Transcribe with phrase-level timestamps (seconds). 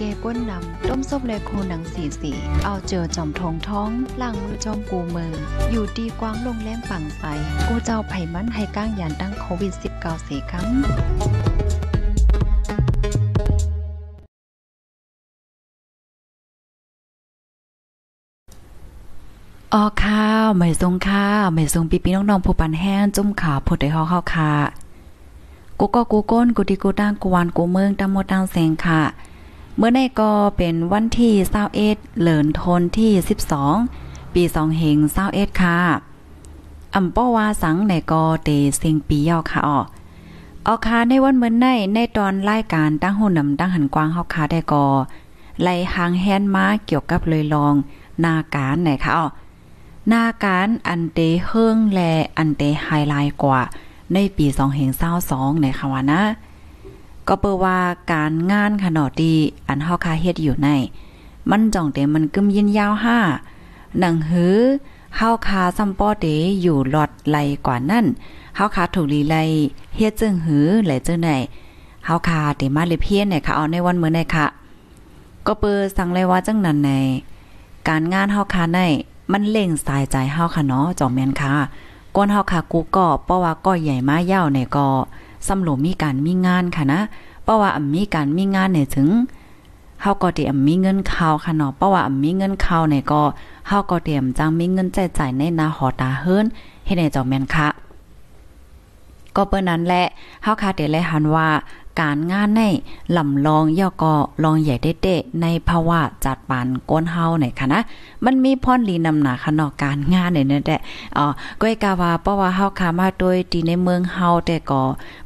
[0.00, 2.32] เกก้นนำต้มซบเลยโคหนังสีสี
[2.64, 5.32] เอาเจอจอมทองท้องล่างมือจอมกูมือ
[5.70, 7.22] อยู่ดีกว้างลงแรงปังใส
[7.66, 10.66] กูเจ้าไผ่มันให้ก้างยานตั้งโควิด -19 เสียครั้ง
[19.74, 24.52] ออข้าวไม่ทรงข้าวไม่ทรงปีปีน้องๆผู้ปันแห้งจุ่มขาผดได้ฮอข้าวค่ะ
[25.78, 29.02] กูก็กูก้นกูดีกูตั้งกูวานกูเมืองตำหมดตั้งเซงค่ะ
[29.80, 31.32] เมื่อในก็เป็นวันที่
[31.72, 31.72] 21
[32.20, 33.12] เหลินทนที่
[33.74, 34.96] 12 ปี2เฮง
[35.30, 35.78] 21ค่ะ
[36.94, 39.80] อำป้อว่าสังในก็เตเซิงปียาค่ะออ
[40.66, 44.86] ออคาในวันเมื่อในในตอนรายการตั้งหุ่นนำตั้งหันกว้างเฮาคาได้ก็
[45.62, 47.74] ไล่หางแฮนมาเกี่ยวกับเลยลอง
[48.24, 49.26] นาการไหนคะอ๋อ
[50.12, 53.60] นาการอันเตเฮิงและอันเตไฮไลท์กว่า
[54.14, 54.90] ในปี2เฮง
[55.26, 56.22] 22ในค่ะว่านะ
[57.28, 57.78] ก็เปิว่า
[58.12, 59.34] การงานขนาดดี
[59.68, 60.68] อันเฮาคาเฮ็ดอยู่ใน
[61.50, 63.18] มันจ่องเตมันกึมยินยาวห้า
[63.98, 64.56] หนังหือ
[65.16, 66.26] เฮาคาซัมปอเต
[66.62, 67.36] อยู่หลอดไหล
[67.66, 68.06] กว่านั้น
[68.56, 69.36] เฮาคาถูกลีไล
[69.96, 71.30] เฮ็ดจึงหือไหลจึงไหน
[72.06, 74.46] เฮาคาเตมาเลเพียนเนี่ยค่ะเอาในวันมื้อในค่ะ
[75.46, 76.90] ก็เปิสั่งเลยว่าจังนั้นใน
[77.88, 78.78] การงานเฮาคาใน
[79.32, 81.52] มันเล่งสายใจเฮาค่ะเนาะจอมแม่นค่ะ
[82.16, 84.86] ก้นเฮาค่ะกูก็เพราะว่าก็ใหญ่มาเย้าเนี่ยก็
[85.46, 87.00] สำหลมีการมีงานค่ะนะ
[87.42, 89.08] เพราะว่าอมีการมีงานเนี่ยถึง
[90.02, 93.22] เฮาก็เตรียมมีเงินเข้าค่ะเนาะเพราะว่าอำมีเงินเข้าเนี่ยก็
[93.68, 96.46] เฮาก็เตรียมจังมีเงินจ่ายจ่ายในนาหอตาเฮิรน
[96.86, 97.68] เฮ็ดให้เจ้าแม่นค่ะ
[99.36, 100.04] ก็เปิ้นนั้นแหละ
[100.42, 101.48] เฮาคาเดเลยหันว่า
[102.00, 102.62] การงานใน
[103.16, 104.14] ลำลองย่อก็
[104.44, 107.80] ลองใหญ่เด้ๆในภาวะจัดปานก้นเฮาหนค่ะนะ
[108.24, 110.80] มันมีพรลีนำหนาขนอกการงานเนี่ยนั่นแหละ
[111.16, 111.26] อ๋อ
[111.60, 114.82] ก้อยกาวาเพราะว่าเฮาคามาโดยที่ในเมืองเฮาแต่ก็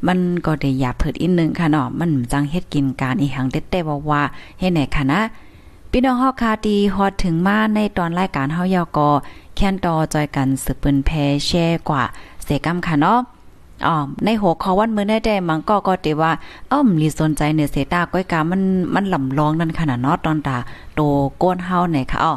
[0.07, 4.23] มันก็ได้หยาเผิดอีกนึงค่ะเนาะมันจังเฮ็ดกินการอีหังเด้ๆว่าว่า
[4.59, 5.21] เฮ็ดไหนค่ะนะ
[5.91, 9.09] พี่น้องเฮาคาตีฮอดถึงมาในตอนรายการเฮายอก็
[9.57, 11.11] แค้นต่อจอยกันสืบปืนแพ
[11.47, 12.03] แช่กว่า
[12.45, 13.19] เสกำค่ะเนาะ
[13.87, 16.33] อ๋อในหัวข้อวันมื้อได้แต่มันก็ก็ติว่า
[16.73, 18.63] อ้อมลีสนใจในเสตาก้อยกามัน
[18.95, 20.57] มันลำลองนั่นขนาดเนาะตอนตา
[20.95, 21.01] โต
[21.43, 22.35] ก้นเฮาไหนค่ะอ๋อ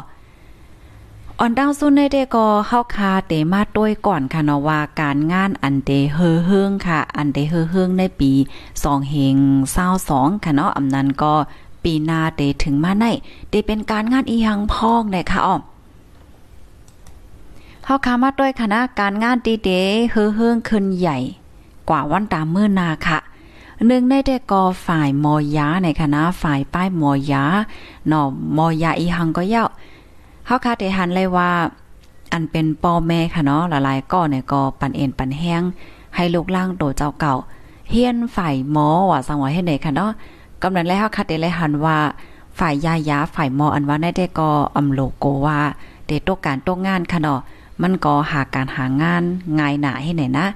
[1.40, 8.32] อ่อนดาวซุนในเดก็เฮาคาเตมาต้วยก่อนค่ะเนาะว่าการงานอันเดเฮอเฮิงค่ะ อันเดเฮอเฮิงในปี
[8.70, 9.36] 2เฮง
[9.90, 11.32] 22ค่ะเนาะอำนั้นก็
[11.82, 13.04] ปีนาเตถึงมาใน
[13.48, 15.56] เตเป็นการงานอีหังพองในค่ะอ๋อ
[17.84, 19.70] เฮาคามาด้วยคณะการงานดีเด
[20.10, 21.18] เฮอเฮืองขึ้นใหญ่
[21.88, 23.18] กว่าวันตามมื้อนาค่ะ
[23.86, 27.42] หนึ่งในได้กอฝ่ายมอยาในคณะฝ่ายป้ายมอยา
[28.08, 29.66] เนาะมอยาอีหังก็เย้า
[30.46, 31.50] เฮาคาได้หันเลยว่า
[32.32, 35.62] อันเป็นปอแม่ค่ะเนาะหลายๆก็เนี่ยก็ปันเอ็นปันแห้ง
[36.14, 37.34] ให้ลูกล่างโตเจ้าเก่า
[37.90, 40.10] เฮียนฝ่ายหมอว่าสังว่าเฮ็ดได้ค่ะเนาะ
[40.62, 41.96] กำนันแล้วเฮาคาได้เลยหันว่า
[42.58, 45.58] ฝ่ายยายาฝ่ายหมออันว่าได้ได้ก็อำโลโกว่า
[46.06, 47.40] เดตกการตกงานค่ะเนาะ
[47.82, 49.22] มันก็หาการหางาน
[49.58, 50.46] ง่ายหนาให้ไหนนะ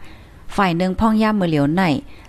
[0.56, 1.82] ฝ่ายหนึ่งพ่องย่ามือเหลียวไหน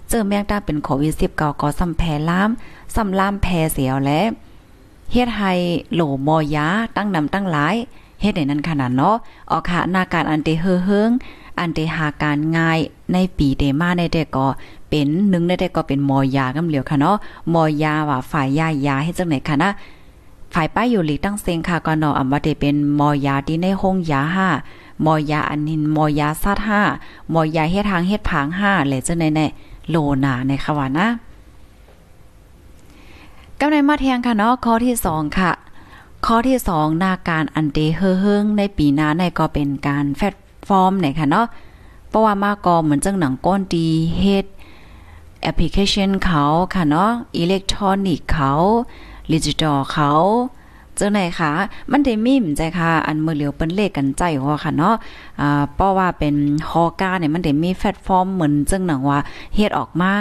[0.09, 2.49] เจอแมงดาเป็นโควิด19ก็ซ้ำแพ้ล้าม
[2.95, 4.21] ซ้ำล้ามแพ้เสียวและ
[5.11, 5.51] เฮ็ดให้
[5.93, 7.75] โหลมอยาตั้งนำตั้งหลาย
[8.21, 9.15] เฮ็ดในนั้นขนาดเนาะ
[9.51, 11.11] ออกค่ะนาการอันเตเฮอเฮิง
[11.59, 12.79] อันเตหาการง่าย
[13.13, 14.47] ในปีเดมาในเด็กก็
[14.89, 17.15] เป็นหนึ่งในเด็กก็เป็นมอยากำเหลียวค่ะเนาะ
[17.53, 19.71] มอยาว่าฝ่ายยายาให้จังไหนค่ะนะ
[20.53, 24.47] ฝ่ายป้ายอยู่หลีตั้งเซงค่ะก็เนาะอำว่าได้เป็นมอยาที่ในห้องยาห้า
[25.05, 26.81] มอยาอันนิน มอยาซัดห้า
[27.33, 29.47] มอยาเฮ็ดทางเฮ็ดผางห้าแหละจังได๋แน่
[29.89, 31.07] โลนาในค่ะว่านะ
[33.59, 35.51] กำในมาแทงค่ะเนาะข้อที่2ค่ะ
[36.25, 40.35] ข้อที่2หน้าการอันเดเฮเฮิงในปีหน้าในก็เป็นการแฟต
[40.67, 41.47] ฟอร์มเนี่ยค่ะเนาะ
[42.09, 43.87] เพราะว่ามาก็เหมือนจังหนังก้นดี
[44.19, 44.45] เฮ็ด
[45.41, 46.43] แอปพลิเคชันเขา
[46.73, 48.51] ค่ะเนาะอิเล็กทรอนิกส์เขา
[49.31, 50.11] ดิจิตอลเขา
[51.01, 51.51] จ้าไหนคะ
[51.91, 54.95] มันได้มีมใจค่ะ อันมือเหลียวเปิ้นเลขกันใจว่าค่ะเนาะ
[55.41, 56.35] อ่าเพราะว่าเป็น
[56.69, 59.19] ฮอกาเนี่ยมันได้มีแพลตฟอร์มเหมือนจังหนังว่า
[59.55, 60.11] เฮ็ดออกมา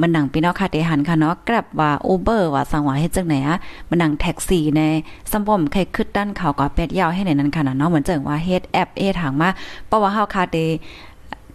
[0.00, 3.56] มันหนังพี่น้องค่ะเดหันค่ะเนาะกลับว่า Uber ว่าสังว่าเฮ็ดจังไหนอะ
[3.88, 4.82] มันหนังแท็กซี่ใน
[5.30, 9.48] ซัมบ่มใครขึ้นด้านเขาก็เป็ดยาวให้ในนั้นค่ะเนาะเหมือนจังว่าเฮ็ดแอปเอทางมา
[9.86, 10.58] เพราะว่าเฮาค่ะเด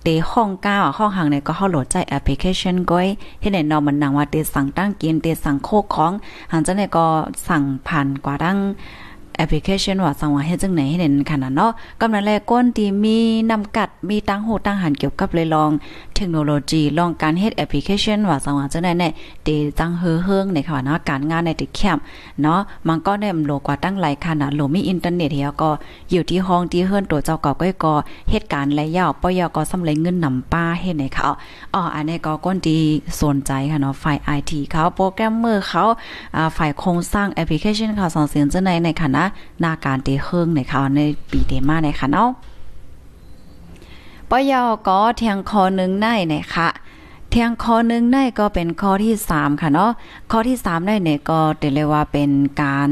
[0.03, 3.07] เตห้องก้าวห้องห่างเนี่ยก็เข้าโหลดใจแอปพลิเคชันก้อย
[3.41, 6.11] เฮ็ดให้นอมันหนังว่าเตสั่งตั้งกินเตสั่งโคกของ
[6.51, 7.05] หันจังได๋ก็
[7.47, 8.57] สั่งผ่านกว่าดัง
[9.39, 11.71] แอปพลิเคชันว่าสังว่าเฮ็ดจังไหนให้เห็นขนาดเนาะ
[12.01, 13.17] กำลังแลก้นที่มี
[13.51, 15.71] นำกัดมีตั้งโหตั้งหันเกี่ยวกับเลยลอง
[16.15, 19.11] เทคโนโลยีลองการเฮ็ดแอปพลิเคชันว่าสังว่าจังได๋เนี่ย
[19.43, 19.49] เต
[19.79, 21.97] จังเฮือเฮิงในค่ะเนาะการงานในติแคม
[22.41, 25.69] เนาะมันก็ได้โลกว่าตั้งหลายขนาดโลมีอินเทอร์เน็ตเฮียก็
[26.11, 27.93] อยู่ที่ห้องที่เฮือนตัวเจ้าก็ก้อยก็
[28.29, 31.27] เหตุการณ์และยาวปอยก็สำเร็จเงินนำป้าเฮ็ดให้เขา
[31.73, 32.79] อ๋ออันนี้ก็ก้นที่
[33.19, 35.83] สนใจค่ะเนาะฝ่าย IT เขาโปรแกรมเมอร์เขา
[36.35, 39.23] อ่าฝ่ายโครงสร้างแอปพลิเคชันเขาสองเสียงจังได๋ในคณะ
[39.63, 42.29] นาการเตเฮิงในข่าวในปีเดมาในค่ะเนาะ
[44.29, 46.69] ปยอก็เทียงคอหนึ่งในนะคะ
[47.29, 49.91] เทียงคอหนึ่งในก็เป็นข้อที่3ค่ะเนาะ
[50.31, 51.39] ข้อที่3ได้เนี่ยก็
[51.73, 52.29] เรียกว่าเป็น
[52.61, 52.89] การ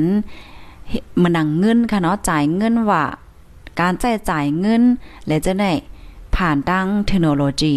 [1.22, 3.04] มันนังเงินค่ะเนาะจ่ายเงินว่า
[3.80, 4.84] การจ่ายจ่ายเงิน
[5.28, 5.72] และจะได้
[6.36, 7.74] ผ่านดังเทคโนโลยี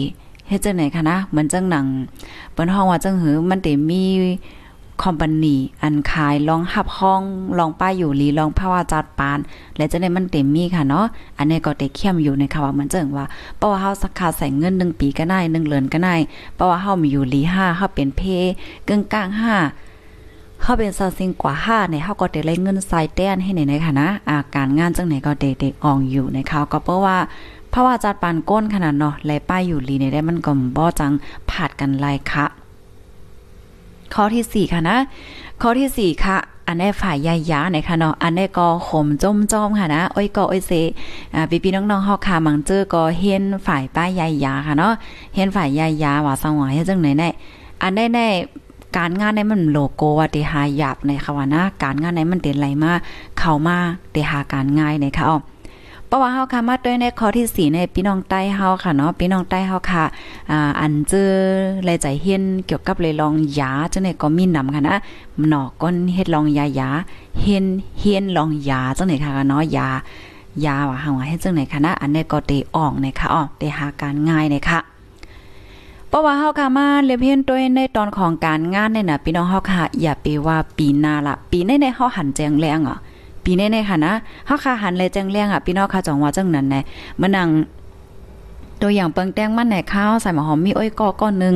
[0.48, 1.86] เฮ็ดจังไหนคะนะเหมือนจังหนัง
[2.52, 4.04] เปิ้นฮ้องว่าจังหือมันได้มี
[5.02, 7.22] คอมพานีอันขายลองหับห้อง
[7.58, 9.38] ลองป้ายอยู่ลีลองภาวะจัดปาน
[9.76, 11.06] และจะได้มันเต็มมีค่ะเนาะ
[11.38, 13.26] อันนี้ก็เต็เข้มอยู่ในค่ะว่าเหมือนจังว่า
[13.56, 16.14] เพราะว่าเฮาสักขาใส่เงิน1ปีก็ได้1เดือนก็ได้
[16.54, 18.22] เพราะว่าเฮามีอยู่ลี5เฮาเป็นเพ
[18.88, 27.16] กึ่งกลาง5เฮาเป็นซาซิงกว่า5เนี่ยเฮาก็ได้เงินใส่แต้นให้ในในค่ะนะอาการงานจังไหนก็เด็กอองอยู่ในค่ะก็เพราะว่า
[27.70, 31.12] เพราะว่าจัดปานก้นขนาดเนาะและป้ายอยู่ลีในได้มันก็บ่จัง
[31.50, 32.46] ผาดกันไลค่ะ
[34.14, 34.96] ข้อที่ 4 ค่ะนะ
[35.62, 36.36] ข้อที่ 4 ค่ะ
[36.66, 40.72] อันนี้ฝ่ายยายาเนี่ยค่ะเนาะ อันนี้ก็ข่มจมจอมค่ะนะอ้อยก็อ้อยเซ
[41.34, 44.92] อ่าพี่ๆน้องๆเฮาค่ะมังเจอก็เห็นฝ่ายป้ายยายยาค่ะเนาะ
[45.34, 47.28] เห็นฝ่ายยายาว่าสังว่าเฮ็ดจังไหนแน่
[47.82, 48.26] อันได้แน่
[48.96, 52.92] การงานในมันโลโก้ว่าเตหาหยาบในค่ะว่านะ การงานในมันเต็นไหลมา
[53.38, 53.76] เข้ามา
[54.12, 55.38] เตหาการง่ายในค่ะอ๋อ
[56.10, 60.04] เพราะว่าเฮาค่ะมาด้วยในข้อที่ 4 ในพี่น้องใต้เฮาค่ะเนาะพี่น้องใต้เฮาค่ะ
[60.50, 61.30] อ่าอันเจอ
[61.84, 64.96] แลใจเฮียนเกี่ยวกับเลยลองยาจังได๋ก็มีนำค่ะนะ
[65.48, 66.88] หนอกก้นเฮ็ดลองยายา
[67.40, 67.64] เฮียน
[67.98, 69.88] เฮียนลองยาจังได๋ค่ะเนาะยา
[70.64, 74.80] ยาว่าเฮาเฮ็ดจังได๋ค่ะนะอันนี้ก็เตออกในค่ะอ๋อเตหาการง่ายในค่ะ
[76.08, 82.98] เพราะว่าเฮาค่ะมาเรียบเรียนตัวในตอนของการงานเนี่ยนะพี่น้องเฮาค่ะอย่าไปว่าปีหน้าละปีในในเฮาหันแจงแรงอะ
[83.44, 84.12] ปีในในค่ะนะ
[84.46, 86.80] เฮาคาหันเลยจังเลี้ยงอะพี่น้องค่ะจังว่าจังนั้นแน่
[87.20, 87.48] มานั่ง
[88.82, 91.54] ตัวอย่างเปิงแต้งมันไหนข้าวใส่หมอหอมมีอ้อยก้อก้อนนึง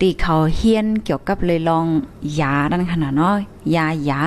[0.00, 1.86] ตีเขาเฮียนเกี่ยวกับเลยลอง
[2.40, 3.34] ยาดันขนาดเนาะ
[3.76, 4.20] ยายา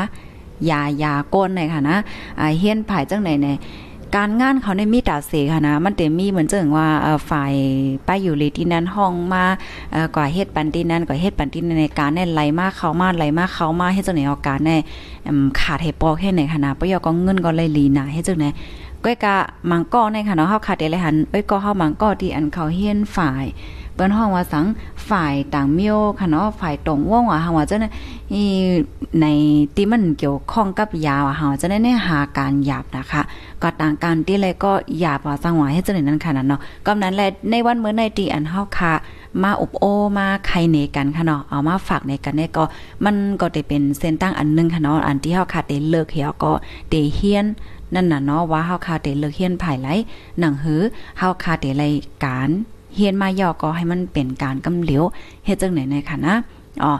[0.70, 1.98] ยายาก้นในค่ะนะ
[2.40, 3.48] อ่าเฮียนผายจังไหนใน
[4.16, 6.88] การงานเขาในมีตาเสค่ะนะ มันเต็มมีเหมือนเจิงว่า
[7.30, 7.54] ฝ่าย
[8.08, 9.44] ป้ายอยู่ลยที่นั้นห้องมา
[10.16, 14.78] กว่าเฮ็ดปันที่นั้นกว่าเฮ็ดปันที่ในการแน่ไหลมากเขามาไหลมากเขามาเฮ็ดจังไหนอาการแน่
[15.62, 18.46] ขาดเฮปอแค่ไหนค่ะนะปยอก็เงินก็เลยลีนาเฮ็ดจังไหน
[19.04, 19.36] ก้อยกะ
[19.72, 23.46] มังก้อในค่ะเนาะเฮาขาดได้เลยหันเอ้ยก็เฮามังก้อที่อันเขาเฮียนฝ่าย
[23.96, 24.66] เปิ้นห้องว่าสัง
[25.10, 28.48] ฝ่ายต่างเมียวค่ะเนาะฝ่ายตรงว่องว่าเฮาว่าจังนี่
[29.22, 29.26] ใน
[29.76, 33.22] ที่มันเกี่ยวข้องกับยาว่าเฮาจะได้หาการหยาบนะคะ
[33.64, 38.94] ก็ต่างกันที่เลยก็หยาบว่าสังหว่าให้เจังนั้นค่ะเนาะก็นั้นแหละในวันเมื่อในที่อันเฮาค่ะ
[39.44, 39.86] มาอบโอ
[40.18, 42.64] มาไข่เนกันค่ะเนาะเอามาฝากในกันเนี่ยก็
[43.06, 46.52] มันก็ได้เป็นเส้นตั้งอันนึงค่ะเนาะอันที่เฮาค่ะได้เลิกเหี่ยวก็
[46.92, 47.46] ได้เฮียน
[47.94, 49.88] นั่นน่ะเนาะว่าเฮาค่ะได้เลิกเฮียนภายไหล
[50.40, 50.82] หนังหือ
[51.20, 51.94] เฮาค่ะได้ราย
[52.26, 52.50] การ
[52.96, 55.04] เฮียนมาย่อก็ให้มันเป็นการกำเหลียว
[55.46, 56.34] เฮ็ดจังไหนในค่ะนะ
[56.84, 56.92] อ๋อ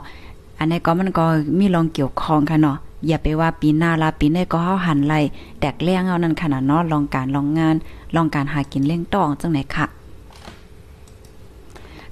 [0.58, 1.24] อันนี้ก็มันก็
[1.58, 2.76] มีลองเกี่ยวข้องค่ะเนาะ
[3.06, 5.20] อย่าไปว่าปีหน้าละปีนี้ก็เฮาหันไล่
[5.60, 7.76] แตกเลี้ยงเอานั่นขนาดนอดลองการลองงาน
[8.14, 9.86] ลองการหากินเลี้ยงต้องจังไหนค่ะ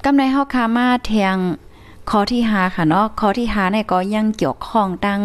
[0.05, 1.37] กำไรเฮาคามาแทง
[2.13, 5.21] ข้อที่5ค่ะเนาะข้อที่5เนี่ยก็ยังเกี่ยวข้องตั้ง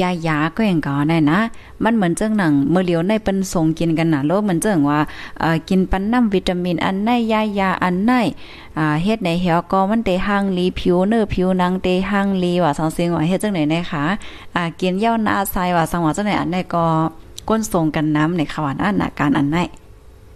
[0.00, 1.40] ยายาก็อย่างก่อนได้นะ
[1.84, 5.00] มันเหมือนเจ้งหนังเมื่อเลียวในเป็นทรงกินกันนะโลเหมือนเจ้งว่า
[5.40, 8.12] เอ่อกินปันน้ำวิตามินอันไหนยายาอันไหน
[8.78, 14.04] อ่าเฮ็ดในเหี่ยวก็มันเตหังลีผิวเนื้อผิวหนังเตหังลีว่าสังเสียงว่าเฮ็ดจังไหนนะคะ
[14.54, 16.84] อ่ากินเย้านาทรายว่าสังว่าจังไหนอันไหนก็
[17.48, 19.58] ก้นทรงกันน้ำในขวานอันอาการอันไหน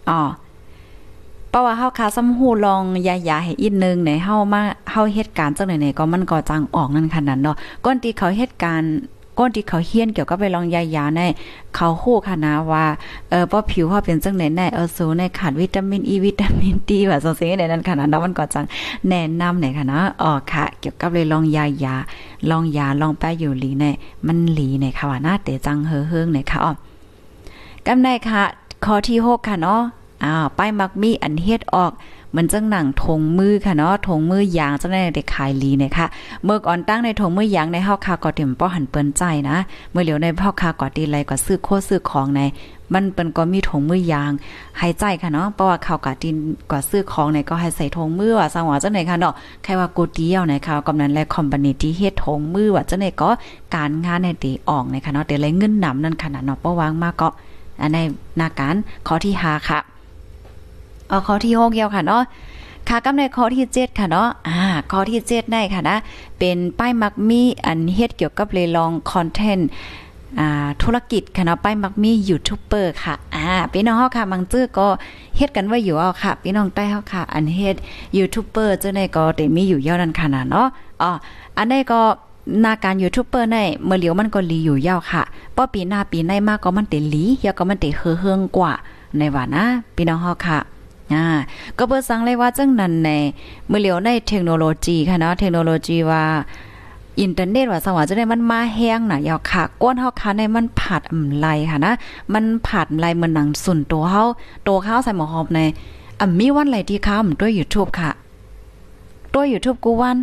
[0.09, 0.21] อ๋อ
[1.51, 7.55] เพราะว่าเฮาคาซ้ำหูลองยายาให้อีกนึงในเฮามาเฮาเหตุการณ์จังไหนๆก็มันก็จังออกนั่นขนาดเนาะ
[7.85, 8.91] ก้นที่เขาเหตุการณ์
[9.37, 11.21] ก้นที่เขาเฮียนเกี่ยวกับไปลองยายาใน
[11.75, 12.85] เขาฮู้ค่ะนะว่า
[13.29, 18.65] เออพอผิวเฮาเป็นจังไหนในเออสูในขาดวิตามินอีวิตามินดีว่าจังซี่ในนั้นขนาดนั้นมันก็จัง
[19.09, 21.95] แนะนำในค่ะนะอ๋อค่ะ เกี่ยวกับเลยลองยายา
[22.49, 23.85] ลองยาลองแป้อยู่หลีใน
[24.27, 26.71] มันหลีในค่ะว่าหน้าเตจังเฮอเฮิงในค่ะอ๋อ
[27.87, 28.41] กำไดค่ะ
[28.85, 29.81] ข้อที่6ค่ะเนาะ
[30.23, 31.91] อ้าวป้ายมักมีอันเฮ็ดออก
[32.29, 36.07] เหมือนจังหนังทงมือค่ะเนาะทงมือยางจังได้ได้ขายลีเนี่ยค่ะ
[36.43, 39.57] เมื่อก่อนตั้งในทงมือยางในเฮาคาก็เต็มป้อหันเปิ้นใจนะ
[39.91, 42.41] เมื่อเหลียวในพ่อคาก็ตีไรก็ซื้อโคซื้อของใน
[42.93, 44.31] มันเป็นก็มีถงมือยาง
[44.81, 46.35] หายใจค่ะเนาะเพราะว่าเขากะดิน
[46.71, 53.29] กว่าซื้อของเนี่ยก็ให้ใส่ถงมือว่าสังว่าจังไหนค่ะเนาะแค่ว่ากูเดียวนะคะกำนันและคอมพานีที่เฮ็ดถงมือว่าจังไหนก็
[53.75, 57.29] การงานในตีอ่อกนะคะเนาะแต่เลยเงินหนำนั่นขนาดเนาะเพราวางมากก็
[57.81, 57.97] อันใน
[58.39, 58.75] นาการ
[59.07, 59.79] ข้อที่5ค่ะ
[61.27, 62.23] ข้อที่6เกี่ยวค่ะเนาะ
[62.89, 64.59] ค่ะกำในข้อที่7ค่ะเนาะอ่า
[64.91, 65.97] ข้อที่7ได้ค่ะนะ
[66.39, 69.69] เป็นป้ายมักมีอันเฮ็ดเกี่ยวกับเลยลองคอนเทนต์
[70.83, 74.87] ธุรกิจค่ะเนาะไปมักมียูทูบเบอร์ค่ะอ่าพี่น้องเฮาค่ะบางจื้อก็
[75.37, 77.75] เฮ็ดกันไว้อยู่เอาค่ะพี่น้องใต้เฮาค่ะ อันเฮ็ด
[78.17, 80.67] ยูทูบเบอร์จังได๋ก็ได้มีอยู่ยาวนั้นขนาดเนาะ
[81.01, 81.11] อ๋อ
[81.57, 82.01] อันนี้ก็
[82.63, 85.23] นาการยูทูบเบอร์ในเมื่อเหลียวมันก็ลีอยู่ยาวค่ะ
[85.55, 88.73] ป้อปีหน้าปีในมากก็มันเตลียาก็มันเตเฮืองกว่า
[89.17, 89.63] ในว่านะ
[89.95, 90.59] พี่น้องเฮาค่ะ
[91.13, 91.25] อ่า
[91.77, 93.09] ก็เปิดสังเลยว่าจังนั้นใน
[93.67, 96.23] เมื่อเหลียวในเทคโนโลยีค่ะเนาะเทคโนโลยีว่า
[97.19, 101.93] อินเทอร์เน็ตว่าสว่าจะได้มันมาแห้งน่ะยาวค่ะก้นเฮาค่ะในมันผาดอำไลค่ะนะ
[102.33, 104.23] มันผาดไลเหมือนหนังสุนตัวเฮา
[104.67, 105.59] ตัวเฮาใส่หมอหอบใน
[106.19, 108.11] อ่ำมีวันไหลที่ค้าด้วย YouTube ค่ะ
[109.33, 110.17] ด้วย YouTube กูวัน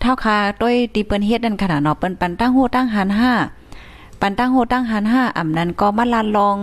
[0.00, 3.32] เท่าค่ะด้วยตีเปิ้นเฮ็ดนั่นขนาดเนาะเปิ้นปันตั้งหูตั้งหันห้า
[4.20, 6.56] ปันตั้งหูตั้งหันห้าอ่ำนั้นก็มาลาลอง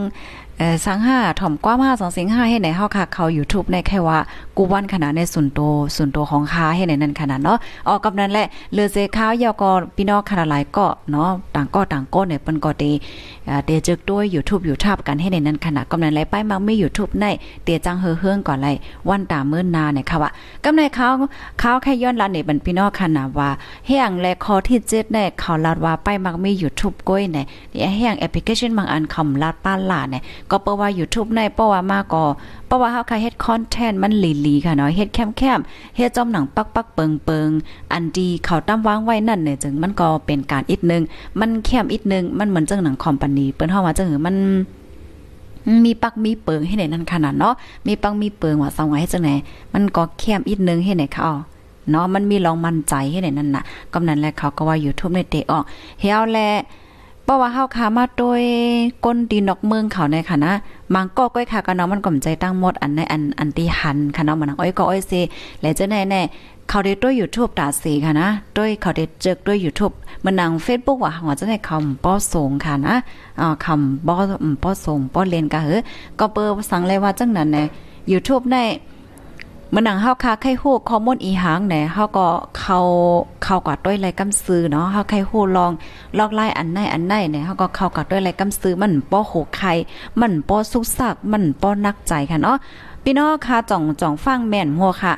[0.86, 4.20] สังห้าถ่อมกว้ามาสองสิงห้าให้ไหนเฮาค่ะเขา YouTube ในแค่ว่า
[4.62, 5.62] กูวันขนาดในส่วนโต
[5.96, 7.58] ส่วนโตของค้าให้ไหนนั่นขนาดเนาะ
[7.90, 12.84] ออกกับนั้นแหละเลือเซข้าวยาวก็พี่น้องขนาดหลายก็เนาะต่างก็ต่างก็เนี่ยเปิ้นก็เต
[13.66, 17.26] เตจึกด้วย YouTube อยู่ทับกันให้ในนั้นขนาดกำนั้นไหลไปมักมี YouTube ใน
[17.64, 18.68] เตจังเฮือเฮืองก่อนไหล
[19.10, 20.30] วันตามื้อนาเนี่ยค่ะว่า
[20.64, 21.08] กำในเขา
[21.60, 23.50] เขาแค่ย้อนลันเนี่บันพี่น้องขนาดว่า
[23.88, 27.46] แห้งและคอที่7เนี่ยเขาลาดว่าไปมักมี YouTube ก้อยเนี่ย
[27.98, 32.24] แห้งแอปพลิเคชันบางอันคำลาดป้านลาเนี่ยก็เปว่า YouTube ในเพราะว่ามาก็
[32.70, 41.04] เพราะว่าเฮาค่ะเฮ็ดคอนเทนต์มันหลีๆค่ะเนาะเฮ็ดแคมๆเฮ็ดจอมหนังปักๆเปิงๆอันดีเขาตั้มวางไว้นั่นเนี่ยจึงมันก็เป็นการอีกนึง
[41.40, 44.36] มันแคมอีกนึง มันเหมือนจังหนังคอมพานีเปิ้นเฮาว่าจังมัน
[45.86, 47.54] มีปักมีเปิงให้ไหนนั่นขนาดเนาะ
[47.88, 49.30] มีปักมีเปิงว่าสังไว้ให้จังไหน
[49.74, 51.30] มันก็แคมอีกนึงให้ไหนเขา
[51.90, 55.64] เนาะมันมีลองมั่นใจให้ไหนนั่นน่ะกำนั้นแหละเขาก็ว่า YouTube ในเตออก
[56.00, 56.40] เฮาแล
[57.30, 58.42] ราะว่าเฮาขามาโดย
[59.06, 60.54] ก้นดีนอกเมืองเขาในค่ะนะ
[60.94, 65.12] บางก็ก้อยค่ะก็เนาะมันก่อมใจตั้งหมดอันในอันอันที่หันค่ะเนาะมันอ้อยก็อ้อยเซ
[65.62, 66.22] แล้วจะแน่แน่
[66.70, 69.94] เขาได้ด้วย YouTube ตาสีค่ะนะด้วยเขาได้เจอด้วย YouTube
[70.26, 72.96] มันนาง Facebook ว่าหัวจะได้คำป้อสูงค่ะนะ
[73.42, 74.16] อ่าคำป้อ
[74.64, 75.80] ป้อสูงป้อเรียนก็เฮอ
[76.20, 77.64] ก็เปิดสั่งเลยว่าจังนั้นแน่
[78.12, 78.64] YouTube ได้
[79.74, 82.28] มันหนังเฮาคาไข่ฮู้ข้อมูลอีหางแหนเฮาก็
[82.60, 82.80] เขา
[83.44, 85.72] เขากับด้วยไรกำซื้อเนาะเฮาไข่ฮู้ลอง
[86.18, 89.74] ลอกไล่อันไหนอันไหนเนี่ยเฮาก็เขากับด้วยไรกำซื้อมันป้อโหไข่
[90.22, 92.58] มันป้อสุกซักมันป้อนักใจค่ะเนาะ
[93.04, 95.14] พี่น้องค่ะจ่องจ่องฟังแม่นหัวค่ะ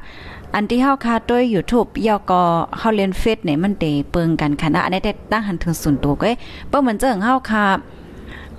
[0.55, 2.41] อันที่เฮาคาด้วย YouTube ยอก็
[2.77, 6.25] เฮาเรียนเฟซเนี่ยมันเตเปิงกันค่ะนะอันนี้แต่ตั้งหันถึงส่วนตัวก็
[6.69, 7.63] เปิ้เหมือนเจิงเฮาคา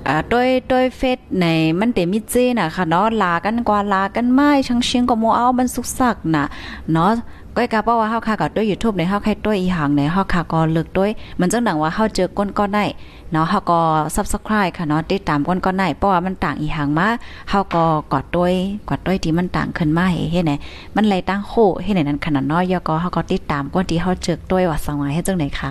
[0.09, 1.47] อ่าโดยโดยเฟซใน
[1.80, 6.44] มันเตมีเจน่ะค่ะเนาะลากันกว่าลากันไม่ชังเชียงก็โมเอามันสุกสักน่ะ
[6.92, 7.12] เนาะ
[7.56, 12.85] ก้อยกะเพราะว่าเฮาค่ะก็ด้วย YouTube ในเฮาใครด้วยอีหังในเฮาค่ะก็เลิกด้วย มันจังดังว่าเฮาเจอก้นก็ได้
[13.32, 13.78] เนาะเฮาก็
[14.16, 17.09] Subscribe ค่ะเนาะติดตามก้นก็ได้เพราะว่ามันต่างอีหังมา
[17.50, 18.52] เฮาก็กดด้วย
[18.90, 20.52] กดด้วยที่มันต่างขึ้นมาเฮ็ดไหน
[20.97, 25.71] มันเลยตั้งโคเฮ็ดไหนนั้นขนาดน้อยยอก็เฮาก็ติดตามก้นที่เฮาเจอด้วยว่าสังวาเฮ็ดจังได๋คะ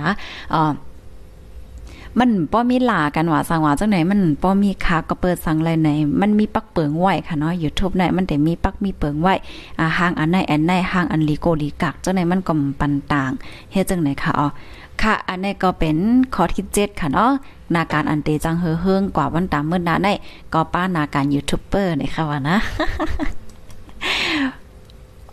[0.54, 0.72] อ่า
[2.20, 5.89] มันป้อมีหลากันว่าสังว่าจังไหนมันป้อมีคักก็เปิดสังไรไหน
[6.22, 9.27] มันมีปักเปิงไหวค่ะเนาะ YouTube ไหนมันแต่มีปักมีเปิงไหว
[9.80, 13.32] อ่าห้างอันไหนอันไหนห้างอันลีโกลีกักจังไหนมันก็ปันต่าง
[13.72, 14.48] เฮ็ดจังไหนค่ะอ๋อ
[15.01, 15.98] ค่ะ อันนี้ก็เป็น
[16.36, 17.32] ข้อที่7ค่ะเนาะ
[17.75, 20.13] นาการอันเตจังเฮอเฮิงกว่าวันตามเมื้อนาได้
[20.53, 22.58] ก็ป้านาการยูทูบเบอร์นี่ค่ะว่านะ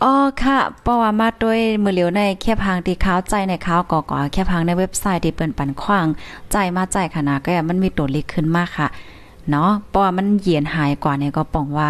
[0.03, 0.13] อ๋อ
[0.43, 6.07] ค่ะเพราะว่ามาด้วยมือเหลียวในแค่พังที่เขาใจในเขาก่อก่อแค่พังในเว็บไซต์ที่เปิ้นปันขวาง
[6.51, 8.87] ใจมาใจขนาดก็มันมีตัวเลขขึ้นมากค่ะ
[9.49, 11.89] เนาะเพราะว่ามันเยียนหายกว่าเนี่ยก็ป้องว่า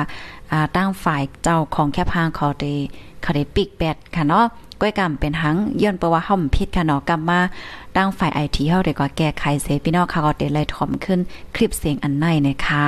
[0.52, 2.74] อ่าตั้งฝ่ายเจ้าของแค่พังเขาได้
[3.22, 4.46] เขาได้ปิกแบดค่ะเนาะ
[4.80, 7.40] ก้อยกำเป็นหังย้อนเพราะว่าเฮาผิดค่ะเนาะกำมา
[7.96, 11.20] ตั้งฝ่ายไอทีเฮาได้ก็แก้ไขเสพี่น้องค่ะก็ได้เลยถอมขึ้น
[11.56, 12.86] คลิปเสียงอันในนะคะ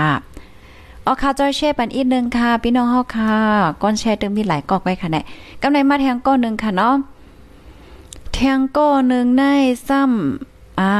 [1.05, 3.35] อ๋อค่ะจอยแชร์ปันอีกนึงค่ะ พี่น้องเฮาค่ะ
[3.81, 5.21] ก้อนแชร์ตึงมีหลายกอกไว้ค่ะเน่
[5.61, 6.95] กำไรมาแทงก้อนนึงค่ะเนาะ
[8.33, 9.43] แทงก้อนนึงใน
[9.87, 10.50] ซ้ำ
[10.81, 10.93] อ่า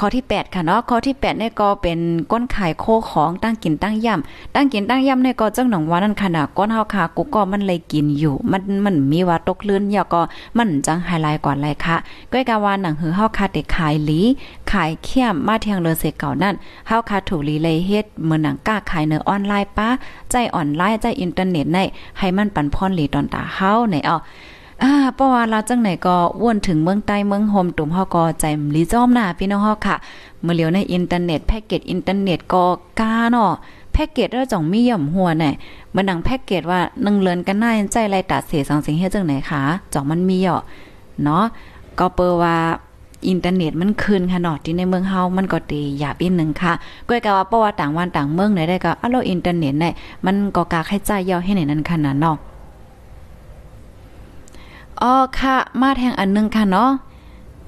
[0.00, 1.98] ข้อที่ 8 ค่ะเนาะ ข้อที่8เนี่ยก็เป็น
[2.32, 10.22] ก้นขายโคของตั้งกินตั้งย่ำตั้งกินตั้งย่ำเนี่ยก็จังหนองว่านั่นขนาดก้นเฮาค่ะกูก็มันเลยกินอยู่ มันมันมีว่าตกลื่นยาก็
[10.56, 11.96] มันจังไฮไลท์ก่อนเลยค่ะ
[12.32, 14.20] ก้อยกาว่าหนังหือเฮาค่ะเด็กขายลี
[14.72, 16.54] ขายเขี้ยมมาเทียงเลอเสเก่านั่น
[16.88, 19.88] เฮาค่ะถูกลีเลยเฮ็ดเหมือนหนังก้าขายเนื้อออนไลน์ป้า
[20.30, 21.78] ใจออนไลน์ใจอินเทอร์เน็ตใน
[22.18, 24.16] ให้มันปันพรลีตอนตาเฮาในเอา
[24.82, 29.96] อ่าเพราะว่าเราจังไหนก็ว่นถึงเมืองใต้เมืองโฮมตุ่มฮาก็ใจลีจ้อมหน้าพี่น้องฮาค่ะ
[30.42, 32.64] เมื่อเลียวในอินเทอร์เน็ตแพ็กเกจอินเทอร์เน็ตก็
[33.00, 33.52] กาเนาะ
[33.92, 35.54] แพ็กเกจแล้วจ่องมีหย่อมหัวแน่ย
[35.94, 39.62] มันดังแพ็กเกจว่า1เลือนกันหน้าใจไรตัดเสียสังสิ่งเฮ็ดจังไหนคะ
[39.92, 40.56] จ่องมันมีย่อ
[41.22, 41.44] เนาะ
[41.98, 42.56] ก็เปว่า
[43.28, 46.72] อินเทอร์เน็ตมันคืนค่ะเนาะที่ในเมืองเฮามันก็ตีหยาบอีกหนึ่งค่ะ
[47.06, 49.92] ก็กะว่าเพราะว่าต่างวันต่างเมืองไหนได้ก็อะโลอินเทอร์เน็ตเนี่ย
[50.26, 52.36] มันก็กาให้จ่ายย่อให้ไหนนั้นขนาดเนาะ
[55.02, 56.90] อ๋อค่ะ มาแทงอันนึงค่ะเนาะ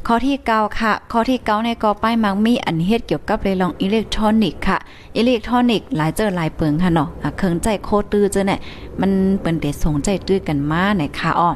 [0.07, 4.79] ข้อที่เก้าค่ะ ข้อที่เก้าในกอป้ายมังมีอันเฮ็ดเกี่ยวกับเลยลองอิเล็กทรอนิกส์ค่ะ
[5.17, 8.59] อิเล็กทรอนิกส์หลายเจอหลายเปิงค่ะเนาะเครื่องใจโคตื้อเจอเนี่ย
[9.01, 9.11] มัน
[9.43, 11.51] เป็นเด็ดสงใจตื้อกันมาในค่ะอ้อ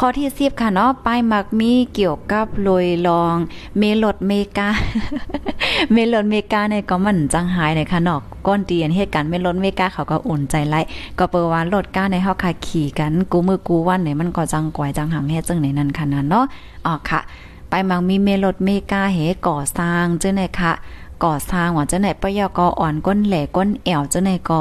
[0.00, 3.36] ข้อที่สิบค่ะเนาะป้ายมักมีเกี่ยวกับลอยลอง
[3.78, 4.68] เมลดเมกา
[5.92, 10.80] เมลดเมกาในก็มันจังหายในค่ะเนาะก้อนเตียนเหตุการณ์เมลดเมกาเขาก็อุ่นใจไล่
[11.18, 16.44] ก็เปิว่ารถก้าในเฮาค่ะขี่กันกูมือกูวันไหนมันก็จังก่อยจังหังเฮจังไหนนั่นค่ะนั่นเนาะ
[16.86, 17.20] อ๋อค่ะ
[17.68, 20.72] ไปมังมีเมลดเมกาเหก่อสร้างเจ้าไหนค่ะ
[21.24, 24.60] ก่อสร้างว่าเจ้าไหนปยกอ่อนก้นแหล่ก้นแอวเจ้าไหนก็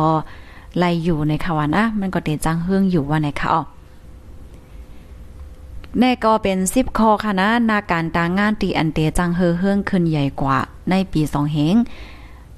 [0.78, 3.64] ไล่อยู่ในค่ะว่านะมันก็เตจังเฮืองอยู่ว่าไหนค่ะอ๋อ
[6.00, 10.58] แน่ก็เป็นสิบคอค่ะนะนาการตางงานตีอันเตจังเฮอเฮืองขึ้นใหญ่กว่า
[10.90, 11.76] ในปีสองเหง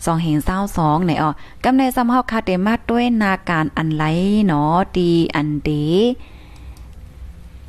[0.05, 1.29] สองเหงเศร้าสองในอ๋อ
[1.63, 4.03] กำในซ้ำเฮาคาเตมาด้วยนาการอันไหล
[4.47, 5.69] เนาะตีอันเต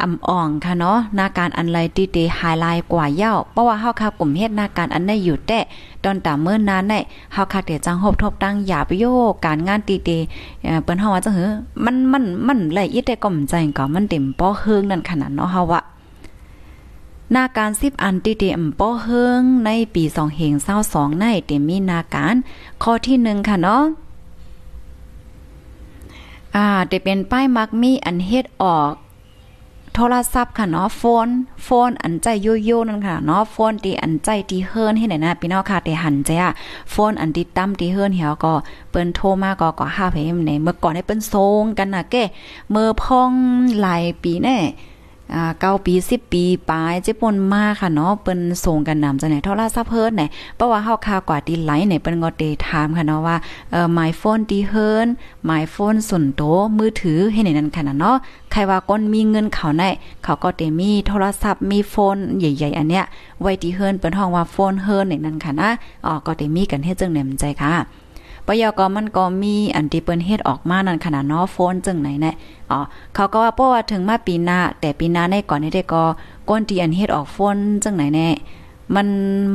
[0.02, 5.58] อำอ่องค่ะเนาะนาการอันไรตีเตไฮไลท์กว่าเย้าเพราะว่าเฮาค่ะกลุ่มเฮ็ดนาการอันได้อยู่แต่
[6.04, 6.98] ตอนตามเมื่อนานได้
[7.32, 10.10] เฮาค่ะเตจังหบทบตั้งหยาปโยคการงานตีเต
[10.84, 11.48] เปิ้นเฮาว่าจังหือ
[11.84, 15.82] มันมันมันละเอียดแต่ก็มใจก็มันเต็มป้อเฮิงนั่นขนาดเนาะเฮาว่า
[17.34, 22.34] นาการสิบอันติเตมป้อเฮิงในปีสองเหงเศร้าสองในเตมีนาการ
[22.82, 23.82] ข้อที่หนึ่งค่ะเนาะ
[26.56, 28.92] อ่าเตเป็นป้ายมักมีอันเฮ็ดออก
[29.94, 31.28] โทรศัพท์ค่ะเนาะโฟน
[31.64, 36.50] โฟนอันใจโยโย่นั่นค่ะเนาะโฟนตีอันใจตีเฮิร์นให้ไหนนะพี่น้องค่ะแต่หันใจอะ
[36.90, 38.52] โฟนอันตีตั้มตีเฮิร์นเหี่ยวก็
[38.90, 42.16] เปิ้นโทรมาก็ก็ห้าเพมในเมื่อก่อนให้เปิ้นโซงกันนะแก
[42.70, 43.32] เมื่อพ่อง
[43.80, 44.56] หลายปีแน่
[45.60, 50.22] เก้าปีสิบปีปลายเจ๊ปนมากค่ะเนาะเปิ้นส่งกันนำจังไหนโทรศัพท์เฮิรนไหน
[50.56, 53.36] เพราะว่าเฮาค่ากว่าดีไลน์ไหนเปิ้นก็เตถามค่ะเนาะว่า
[53.70, 55.06] เอ่อ my phone ดีเฮิรน
[55.48, 56.42] my phone ส่วนโต
[56.78, 58.16] มือถือให้ในนั้นค่ะเนาะ
[58.52, 59.84] ใครว่าก้นมีเงินเขาใน
[60.24, 63.04] เขาก็เตมีโทรศัพท์มีโฟนใหญ่ ๆ อันเนี้ย
[63.40, 65.70] ไว้ที่เฮิรนเปิ้นห้องว่าโฟนเฮิรนในนั้นค่ะนะ
[66.06, 67.72] อ๋อก็เตมีกันเฮ็ดจังแหนมใจค่ะ
[68.50, 72.32] ปยกมันก็มีอันที่เปิ้นเฮ็ดออกมานั่นขนาดเนาะโฟนจึงไหนแน่
[72.70, 72.78] อ๋อ
[73.14, 76.02] เขาก็ว่าเพราะว่าถึงมาปีหน้าแต่ปีหน้าในก่อนนี้ได้ก็
[76.48, 78.28] ก้นที่อันเฮ็ดออกโฟนจึงไหนแน่
[78.96, 79.08] มัน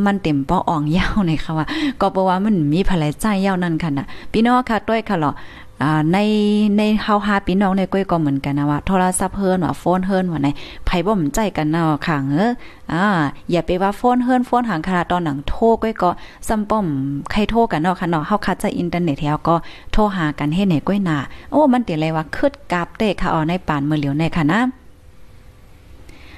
[0.05, 1.65] มันเต็มป้ออ่องยาวเลยค่ะว่า
[2.01, 5.31] ก็เพราะว่ามันมีภรรยใจยาวนั่นค่ะนะพี่น้องค่ะด้วยค่ะหรอ
[5.83, 6.17] อ่าใน
[6.77, 10.47] ในเฮาฮาพี่น้องในก้อยก็เหมือนกันนะว่าโทรศัพท์เฮิรนว่าโฟนเฮิรนว่าไหน
[10.85, 12.51] ไผบ่มใจกันเนาะค่ะเออ
[12.93, 13.05] อ่า
[13.51, 16.09] อย่าไปว่าโฟนเฮิรนโฟนหางคาตอนหนังโทรก้อยก็
[16.47, 16.85] ซ้ำป้อม
[17.31, 19.55] ใครโทรกันเนาะค่ะเนาะเฮาคัดจะอินเทอร์เน็ตแล้วก็
[19.93, 21.17] โทรหากันเฮ็ดให้ก้อยหน้า
[21.51, 24.61] โอ้มันตียเลยว่าคึดกราบเตะค่ะอ๋อในป่านมือเหลียวในค่ะนะ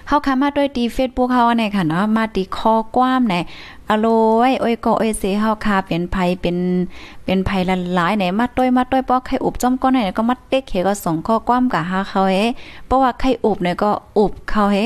[0.07, 3.35] เฮาค่ะมาด้วยตี Facebook เฮาในค่ะเนาะมาตีคอกว้ามใน
[3.89, 4.07] อโล
[4.49, 6.57] ยโอ้ยก็โอ้ยเสเฮาค่ะเป็นภัยเป็น
[7.25, 12.35] เป็นภัยละลายไหนมาต้วยมาต้วยปอกไข่อุบจ้อมก้อนไหนก็มาเต็กเขก็ส่งข้อความกับหาเขาเฮ
[12.85, 14.77] เพราะว่าไข่อุบเนี่ยก็อุบเขาเฮ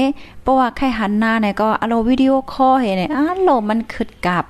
[0.42, 4.46] เพราะว่าไข่หันหน้าเนี่ยก็อโลวิดีโอคอลเฮเนี่ยอ้าโลมันขึ้นกับ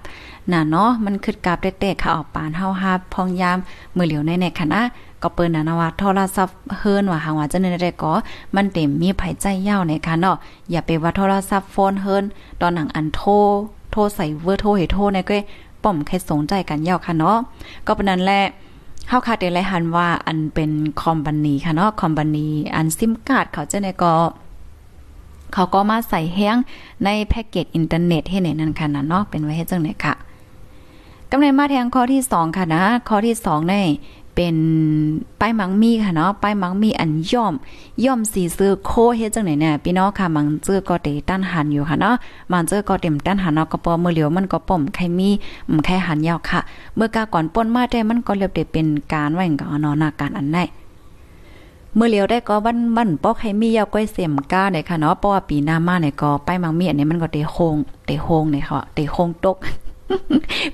[0.52, 3.58] น่ะเนาะมันขึ้นกับเตะๆค่ะออกปานเฮาหาพองยาม
[3.96, 4.82] มือเหลียวในในคณะ
[5.24, 8.14] ก็เปิ้นนะนะว่าโทรศัพท์เฮิรนว่าหางว่าจะได้ก็
[8.56, 10.36] มันเต็มมีภัยใจยาวในค่ะเนาะ
[10.72, 12.24] อย่าไปว่าโทรศัพท์โฟนเฮิรน
[12.62, 13.30] ตอนหนังอันโทร
[13.92, 15.38] โทรใส่เวอร์โทรให้โทรเนี่ยก็
[15.84, 17.38] ป้อมแค่สนใจกันยาวค่ะเนาะ
[17.88, 18.42] ก็เป็นนั้นแหละ
[19.10, 24.14] เฮาคาเดลหันว่าอันเป็นคอมพานีค่ะเนาะคอมพานีอันซิมการ์ดเขาจะในก็
[25.54, 26.58] เขาก็มาใส่แห้ง
[27.04, 30.14] ในแพ็กเกจอินเทอร์เน็ตให้ในนั้นค่ะนะเนาะเป็นไว้ให้จังไหนค่ะ
[31.32, 33.76] กำเนิดมาแทงข้อที่ 2 ค่ะนะ ข้อที่2ใน
[34.36, 34.56] เป็น
[35.40, 37.54] ป้ายมังมีค่ะเนาะป้ายมังมีอันย่อม
[38.06, 42.16] ย่อมสีซื้อโคเฮ็ดจังไหนเนี่ยพี่น้องค่ะมังเจอก็เตต้านหันอยู่ค่ะเนาะ
[42.52, 45.30] มันเจอก็เต็มต้านหันเนาะก็ปอมือเหลียวมันก็ป่มใครมี
[45.72, 46.60] มใครหันยาวค่ะ
[46.96, 50.60] เมื่อกาก่อนป่นมาได้มันก็เรียบได้เป็นการไว้ก็เนาะนาการอันไหน
[51.96, 59.58] เมื่อเลียวได้ก็บันบันปอกให้มียาวก้อยเสียมก้าเนี่ยค่ะเนาะเพราะว่าปีหน้ามาเนี่ยก็ไปมังมีอันนี้มันก็เตโคงเตโคงเนี่ยค่ะเตโคงตก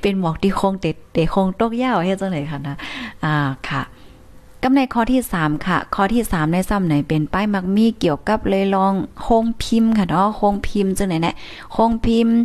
[0.02, 2.76] เป็นหมอกที่โคงเตเตโคงตกยาวเฮ็ดจังได๋ค่ะนะ
[3.23, 3.36] อ่า
[3.69, 3.82] ค่ะ
[4.63, 11.32] กำในข้อที่ 3 ค่ะ ข้อที่ 3 ในซ้ำไหนเป็นป้ายมักมีเกี่ยวกับเลยลองโคงพิมพ์ค่ะเนาะโคงพิมพ์จังไหนแน่
[11.71, 12.36] โคงพิมพ์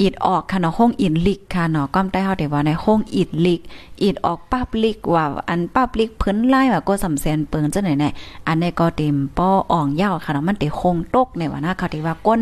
[0.00, 3.60] อีดออกค่ะเนาะห้องอินลิกค่ะเนาะก้มใต้เฮาได้ว่าในห้องอิดลิก
[4.02, 8.08] อีดออกปั๊บลิกว่าอันปั๊บลิกเพิ่นไล่ว่าก็สำแสนเปิงจังไหนแน่
[8.46, 12.40] อันนี้ก็เต็มป้ออ่องยาวค่ะเนาะมันได้คงตกในว่านะค่ะที่ว่าก้น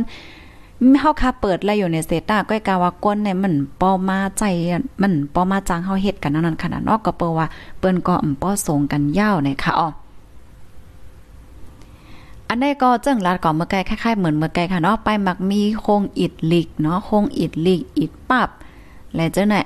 [1.01, 4.43] เฮาค่ะเปิดแล้วอยู่ในเซต้าก้อยกาว่าก้นเนี่ยมันปอมาใจ
[5.03, 7.47] มันปอมาจางเฮาเฮ็ดกันนั่นขนาดนาะก็เปิว่า
[7.79, 9.89] เปิ้นก็อำป้อส่งกันยาวในค่ะอ๋อ
[12.49, 18.49] อันนี้ก็เจิ้งลาดก่อนเมื่อไกลคล้ายๆเหมือนเมื่อไกลค่ะเนาะไปมักมีโคงอิดลิกเนาะโคงอิดลิกอิดปับ
[19.15, 19.65] และเจ้าน่ะ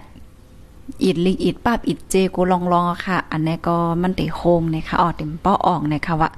[1.05, 6.31] อิดลิกอิดปับอิดเจกูลองลองค่ะ อันนี้ก็มันติโคงนะคะอ๋อเต็มป้อออกนะคะว่า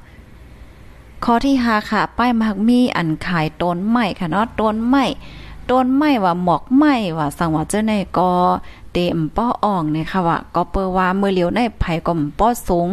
[1.25, 5.05] ข้อที่หาค่ะ ป้ายมักมีอันขายต้นไม้ค่ะเนาะต้นไม้
[5.71, 8.31] ต้นไม้ว่าหมอกไม้ว่าสังว่าเจ้าในก็
[8.93, 12.89] เต็มป้ออ่องเนะคะว่าก็เปิว่าเมื่อเลียวในไผก็ป้อสูง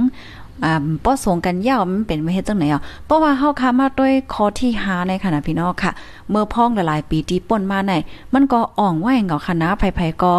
[0.63, 5.92] อ่าป้อส่งกันยาวมันเป็นไม่เฮ็ดจังไหนอะเพราะว่าเฮาค่ะมาด้วยข้อที่5ในขณะพี่น้องค่ะ
[6.30, 7.94] เมื่อพ้องหลายๆปีที่ป่นมาใน
[8.34, 10.34] มันก็อ่องไว้เงาคณะไผๆก็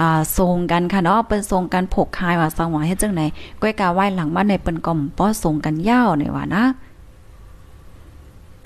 [0.00, 3.22] อ่าส่งกันค่ะเนาะเปิ้นส่งกันผกคายว่าสังว่าเฮ็ดจังไหน
[3.60, 6.64] ก้อยกาไหว้หลังบ้าในเปิ้นก็ป้อส่งกันยาวในว่านะ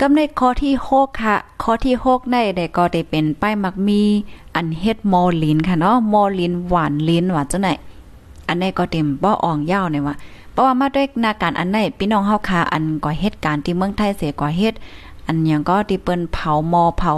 [0.01, 4.01] กำในข้อที่6ค่ะข้อที่6ได้ได้ก็ได้เป็นป้ายมักมี
[4.55, 7.69] อันเฮ็ดมอลินค่ะเนาะมอลินหวานลิ้นว่าจังไหน
[8.47, 10.15] อันนี้ก็เต็มบ่อ่องยาวเนี่ยว่า
[10.59, 14.77] ราะว่ามาด้วยนาการอันไหนพี่น้องเฮาคาอันก่อเหตุการณ์ที่เมืองไทยเสียก่อเหตุ
[15.27, 17.13] อันยังก็ที่เปิ้นเผามอเผา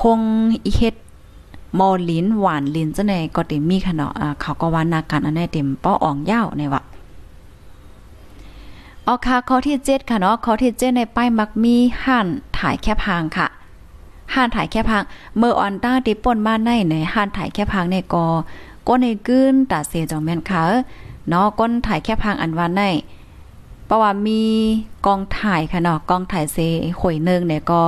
[0.00, 0.20] คง
[0.64, 0.94] อีเฮ็ด
[1.78, 6.82] มอลิ้นหวานลิ้นจังได๋ก็ติมีค่ะเนาะอ่าเขาก็ว่านาการอันไหนเต็มป้ออ่องยาวในว่า
[9.08, 12.26] ออค่ะข้อที่7ค่ะเนาะข้อที่7ในป้ายมักมีห่าน
[12.58, 13.46] ถ่ายแคบหางค่ะ
[14.34, 15.04] ห่านถ่ายแคบหาง
[15.38, 18.26] เมื่อออนต้าที่ป่นมาในในห่านถ่ายแคบหางในกอ
[18.86, 20.62] ก็ในกึ้นตาเสียจองแม่นค่ะ
[21.28, 22.88] เนาะก้นถ่ายแค่พังอันวันได้
[23.86, 24.42] เพราะว่ามี
[25.06, 26.58] กองถ่ายค่ะเนาะกองถ่ายเซ
[27.00, 27.80] หอยเนึงเนี่ยก็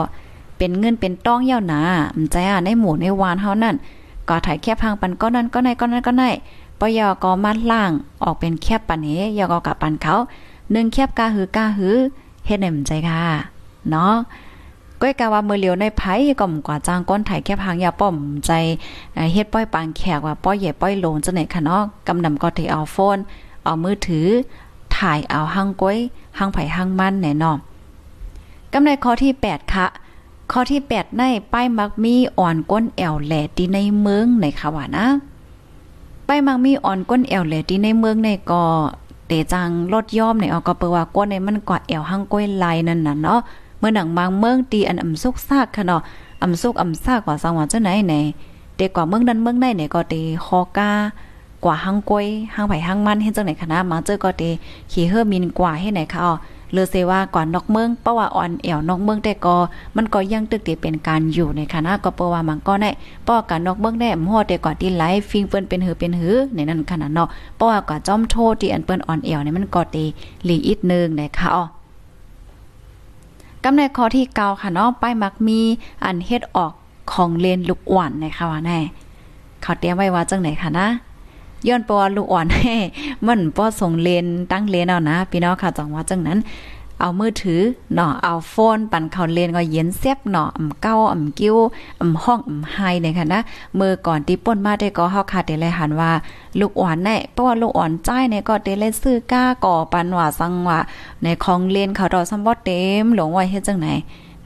[0.59, 1.81] เป็นเงินเป็นต้องยาวหนา
[2.17, 3.77] มันใจอะในหมู่ในวานเฮานั่น
[4.29, 6.25] ก็ถ่ายแค่พังปันก็นั้นก็ไหนก็นั้นก็ไหน
[6.81, 7.91] ปยอก็มัดล่าง
[8.23, 10.15] ออกเป็นแคบปันเฮยอก็กับปันเขา
[10.73, 11.97] หนึ่งแคบกาหือกาหือ
[12.47, 13.23] เฮ็ดให้มันใจค่ะ
[13.91, 14.15] เนาะ
[15.01, 16.03] ก้อยกาว่ามือเหลียวในไผ
[16.41, 18.51] ก็มกว่าจ้างก้นถ่ายแค่พังยาป้อมใจ
[19.33, 23.19] เฮ็ดป้อยปางแขกว่าป้อยใหญ่ป้อยโลนจังไหนค่ะเนาะกำนำก็ที่เอาโฟน
[23.65, 24.27] เอามือถือ
[24.97, 25.99] ถ่ายเอาหังก้อย
[26.39, 27.59] หังไผ่หังมันแน่นอน
[28.73, 29.87] กำในข้อที่ 8 ค่ะ
[30.53, 35.07] ข้อที่ 8 ในป้ายมักมีอ่อนก้นแอวแหลดีในเมืองในค่ะว่านะ
[36.29, 38.65] ป้ายมักมีอ่อนก้นแอวแหลดีในเมืองในก็
[39.29, 43.41] เตจังลดย่อมในออาก็เปว่าก้นในมันกว่าแอวหังก้อยลายนั่นน่ะเนาะ
[43.79, 46.01] เมื่อหนังบางเมืองตีอันอำซุกซากค่ะเนาะ
[46.43, 48.14] อำซุกอำซากกว่าสังหวะจังไหนไหน
[48.77, 50.91] เด็กกว่าเมืองนั้นเมืองไหนเนี่ยก็ตีคอกา
[51.64, 54.51] กว่าหังกวยหังไผ่หังมันเฮ็ดจังไหนคณะมาเจอก็ตี
[54.93, 56.35] ขี่เฮอมินกว่าให้ไหนค่ะอ๋อ
[56.73, 59.57] เลือเซว่ากว่านอกเมืองเพราะว่าอ่อนแอวนอกเมืองแต่ก็
[59.97, 62.91] มันก็ยังตึกติเป็นการอยู่ในคณะก็เปว่ามันก็ได้
[63.25, 70.05] เพราการนอกเมืองได้มอแต่ก่อนที่ไลฟ์ฟิงเปิ้นเป็นหือเป็นหือในนั้นขนาดเนาะเพราะว่าก็จอมโทษที่อันเปิ้นอ่อนแอวเนี่ยมันก็ตี
[70.49, 71.65] ลีอีกนึงนะคะอ๋อ
[73.65, 75.61] กำในข้อที่เก่าค่ะเนาะป้ายมักมี
[76.05, 76.73] อันเฮ็ดออก
[77.13, 78.79] ของเลนลูกอ่อนนะคะว่าแน่
[79.63, 80.89] เขาเตรียมไว้ว่าจังไหนค่ะนะ
[81.66, 82.75] ย้อนปอลูกอ่อนให้
[83.27, 86.40] มันป้อส่งเลนตั้งเลนเอานะพี่น้องค่ะจังว่าจังนั้น
[87.01, 87.62] เอามือถือ
[87.94, 91.57] เนาะเอาโฟน ปั่นเข้าเลนก็เย็นเสียบเนาะอ่ำเก้าอ่ำกิ้ว
[92.01, 93.40] อ่ำห้องอ่ำไฮเนี่ยค่ะนะ
[93.79, 96.11] มือก่อนที่ป่นมาได้ก็เฮาคาดได้เลยหันว่า
[96.61, 100.79] ลูกอ่อนแน่เพราะว่าลูกอ่อนใจเนี่ยก็ได้เลยซื้อก้าก่อปันว่าสังว่า
[101.23, 103.88] ในของเลนเขาดอซัมบ่เต็มหลงไว้เฮ็ดจังไหน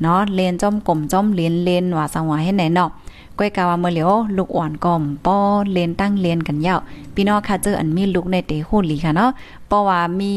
[0.02, 2.90] เนาะเลนจอมกลมจอมเลนเลนว่าสังว่าเฮ็ดไหนเนาะ
[3.38, 5.36] ก้อยกาว่าเมื่อเหลียวลูกอ่อนก่อมป้อ
[5.72, 6.78] เลนตั้งเลนกันยาว
[7.14, 9.30] พี่น้องค่ะเจออันมีลูกในเตหูหลีค่ะเนาะ
[9.68, 10.34] เพราะว่ามี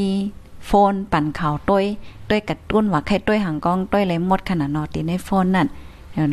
[0.66, 1.86] โฟนปั่นข่าวต้วย
[2.30, 5.68] ต้วยกัดตุ้นว่าใครต้วยหางกล้องต้วยเลยหมดขนาดนอตีในโฟนนั่น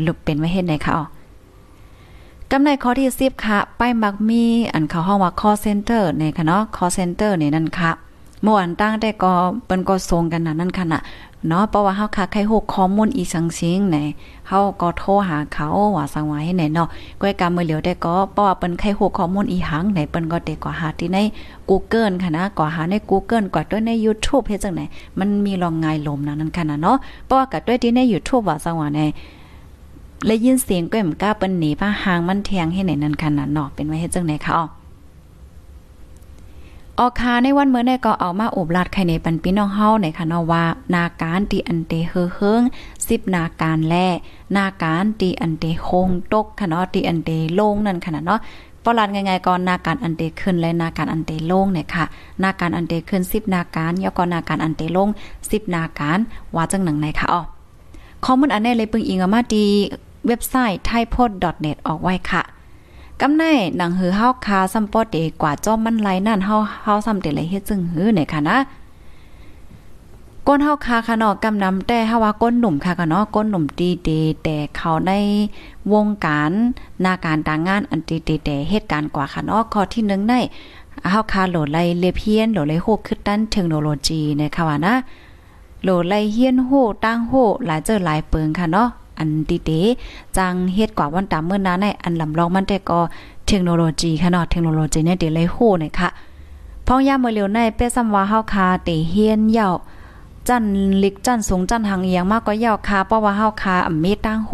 [0.06, 1.04] ลุกเป็นไว้เฮ็ดไหนค่ะอ๋อ
[2.50, 4.42] กำในข้อที่10ค่ะป้ายมักมี
[4.74, 7.90] อันเขาห้องว่า call center ในค่ะเนาะ call center นี่นั่นค่ะ
[8.42, 9.32] เมื่อวันตั้งได้ก็
[9.66, 11.00] เปิ้นก็ส่งกันน่ะนั่นค่ะน่ะ
[11.48, 13.98] เนาะเพราะว่าเฮาค่ะใครฮู้ข้อมูลอีสังสิงไหน
[14.48, 16.88] เฮาก็โทรหาเขาว่าสังว่าให้ไหนเนาะ
[17.20, 21.18] ก้อยกรรมมือเหลียวได้ก็เพราะว่าเปิ้นใครฮู้ข้อมูลอีหังไหนเปิ้นก็ได้ก็หาที่ใน
[21.68, 24.80] Google ค่ะนะก็หาใน Google ก็ด้วยใน YouTube เฮ็ดจังไหน
[25.18, 29.00] มันมีลองง่ายลมนะนั่นค่ะนะเนาะเพราะว่าก็ด้วยที่ใน YouTube ว่าสังว่าใน
[30.26, 34.66] และยินเสียงก็มกล้าเปิ้นหนีผ้าหางมันแทงให้ไหนนั่นค่ะนะเนาะเป็นไว้เฮ็ดจังไหนคะอ๋อ
[37.00, 42.62] ออกคาในวันเมื่อในก็เอามาอบลาดไข่ในปันพี่น้องเฮาในค่ะเนาะว่า นาการตีอันเตเฮเฮิง
[42.98, 43.94] 10นาการแล
[44.56, 48.40] นาการตีอันเตโคงตกค่ะเนาะตีอันเตโลงนั่นค่ะเนาะ
[48.84, 52.04] ปลาดง่ายๆก่อนนาการอันเตขึ้นและนาการอันเตโลงเนี่ยค่ะ
[52.42, 55.08] นาการอันเตขึ้น10นาการย่อก็นนาการอันเตโลง
[55.40, 56.18] 10นาการ
[56.54, 57.42] ว่าจังหนังไหนค่ะอ๋อ
[58.24, 59.66] ข้อมูลอันนี้เลยปึงอิงมาดี
[60.26, 62.42] เว็บไซต์ thaipod.net ออกไว้ค่ะ
[63.20, 63.44] กำใน
[63.76, 68.58] หนังหือเฮาคาซัมปอเดกว่าจ้อมมันไหลนั่นเฮาเฮาซ้ำเดเลยเฮ็ดจึงหือเนี่ยค่ะนะ
[70.46, 74.10] ก้นเฮาคาค่ะเนาะกำนำแต่เฮาว่าก้นหนุ่มค่ะก็เนาะก้นหนุ่มดีเด
[74.44, 75.12] แต่เขาใน
[75.92, 76.52] วงการ
[77.04, 80.34] นาการต่างงานอันดีเดแต่เหตุการณ์กว่าค่ะเนาะข้อที่1ใน
[81.10, 84.94] เฮาคาโหลดไลเลเพียนโหลดไลโฮขึ้นด้านเทคโนโลยีนะคะว่านะ
[85.82, 86.70] โหลดไลเฮียนโฮ
[87.04, 87.32] ตั้งโฮ
[87.66, 89.70] หลายเจอหลายเปิงค่ะเนาะ อันดีเด
[90.36, 93.00] จังเฮ็ดกว่าวันตามเมื่อนั้นในอันลำลองมันแต่ก็
[93.46, 96.08] เทคโนโลยีค่ะเนาะเทคโนโลยีเนี่ยเดเลยโหเนี่ยค่ะ
[96.86, 99.70] พ้องยาเมื่อเร็วในเป้ซ้ำว่าเฮาคาเตเฮียนเย่า
[100.48, 100.64] จัน
[101.02, 104.52] ลิกจันสูงจันหังเอียงมากก็ยาวคาเพราะว่าเฮาคาอ่ำเมตั้งโห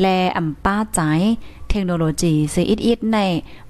[0.00, 1.00] แลอ่ำป้าใจ
[1.68, 3.18] เทคโนโลยีสิอิดอิดใน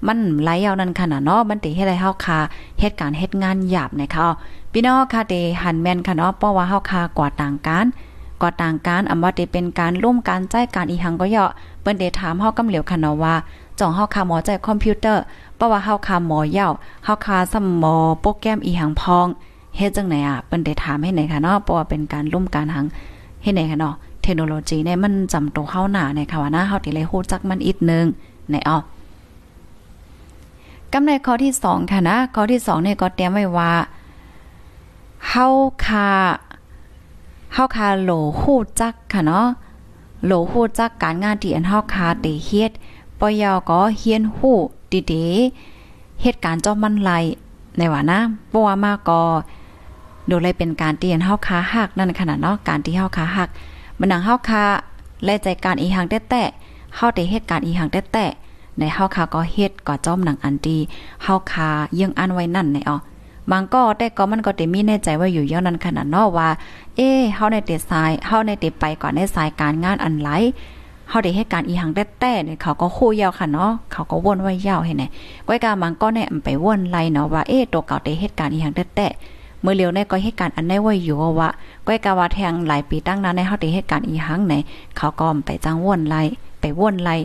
[0.07, 2.39] มันหลายยาวนั้นขนาดเนาะมันติเฮ็ดให้เฮาคา
[2.79, 4.27] เฮ็ดการเฮ็ดงานหยาบนะคะ
[4.71, 7.85] พี่น้องค่ะเตหันแม่นค่ะเนาะเพราะว่าเฮาคากว่าต่างกัน
[8.41, 13.35] ก็ต่างการอำว่าได้เป็นการร่วมการใจการอีหังก็เยาะเปิ้นได้ถามเฮากำเหลียวค่ะเนาะว่า
[13.79, 15.21] จ่องเฮาคาหมอใจคอมพิวเตอร์
[15.55, 16.69] เพราะว่าเฮาคาหมอเย่า
[17.05, 19.27] เฮาคาสมอโปรแกรมอีหังพอง
[19.77, 22.85] เฮ็ดจังไหนอะเปิ้นได้ถามให้ไหนค่ะเนาะเพราะว่าเป็นการร่วมการหัง
[23.43, 28.05] เฮ็ดไหนค่ะเนาะเทคโนโลยีเนี่ยมันจำตัวเฮาหน้าในค่ะว่านะเฮาติเลยฮู้จักมันอีกนึง
[28.51, 28.77] ในอ้อ
[30.91, 33.71] กำในข้อที่2ค่ะนะข้อที่2เนี่ยก็เตรียมไว้ว่า
[35.29, 35.47] เฮา
[35.85, 36.09] คา
[37.53, 39.47] เฮาคาโหลฮู้จักค่ะเนาะ
[40.25, 42.71] โหลฮู้จักการงานที่อันเฮาคาเตเฮ็ด
[43.19, 44.57] ปอยอก็เฮียนฮู้
[45.11, 47.11] ดีๆเหตุการณ์จอมมันไหล
[47.77, 48.19] ในว่านะ
[48.51, 49.21] บ่ว่ามาก็
[50.27, 53.49] โดยเลยเป็นการเตียนเฮาคาหักนั่นขนาดเนาะการที่เฮาคาหัก
[53.99, 54.63] มันนังเฮาคา
[55.25, 60.77] และใจการอีหังแต่ๆเฮาได้เฮ็ดการอีหังแต่ๆในเฮาคาก็เฮ็ดก็จอมหนังอันดี
[61.23, 62.97] เฮาคายังอันไว้นั่นในอ๋อ
[63.51, 66.49] บางก็แต่ก็มันก็ได้มีแน่ใจว่าอยู่ย่อนั้นขนาดนาะว่า
[66.95, 70.29] เอ๊เฮาในเตสายเฮาในเตไปก่อนในสายการงานอันไหล
[71.09, 75.03] เฮาได้เฮ็ดการอีหังแต้ๆเนี่ยเขาก็คู่ยาวค่ะเนาะเขาก็วนไว้ยาวให้ไหน
[75.47, 81.49] ก้อยกามังก็เนี่ยไปวนไล่เนาะว่าเอ๊ตัวเก่าได้เฮ็ดการอีหังแต้ๆเมื่อเร็วในก็เฮ็ดการอันได้ไว้อยู่ว่า
[81.87, 84.53] ก้อยกาว่าแทงหลายปีตั้งนานในเฮาได้เฮ็ดการอีหังไหน
[84.97, 86.21] เขาก็ไปจ้างวนไล่
[86.61, 87.15] ไปวนไล่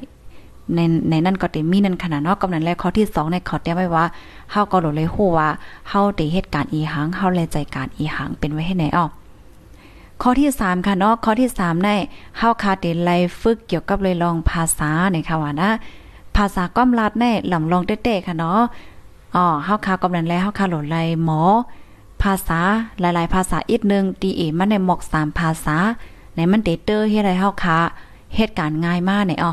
[0.75, 0.81] ใน
[1.11, 4.05] ในนั่นก็ได้มีนั่นขนาดนาะกำนันแลข้อที่2ในขอเตรียไว้ว่า
[4.51, 5.49] เฮาก็เลยฮู้ว่า
[5.89, 9.07] เฮาได้เฮ็ดการอีหังเฮาแลใจการอีหังเป็นไว้ให้ไหนอ้อ
[10.23, 11.95] ข้อที่3ค่ะเนาะข้อที่3ได้
[12.39, 15.71] เฮาคาเดไลฝึกเกี่ยวกับเลยลองภาษาเนี่ยค่ะว่านะ
[16.37, 18.61] ภาษาก้อมลัดแน่ลำลองเต้ๆค่ะเนาะ
[19.37, 21.43] อ๋อเฮาคากำนันแล้วเฮาคาหลดไลหมอ
[22.23, 22.61] ภาษา
[23.01, 25.77] หลายๆ ภาษาอีกนึงดีเอมันในหมอก3ภาษา
[26.37, 27.79] ในมันเตเตอร์เฮ็ดให้เฮาคา
[28.37, 29.53] เหตุการณ์ง่ายมากเนี่ยอ๋อ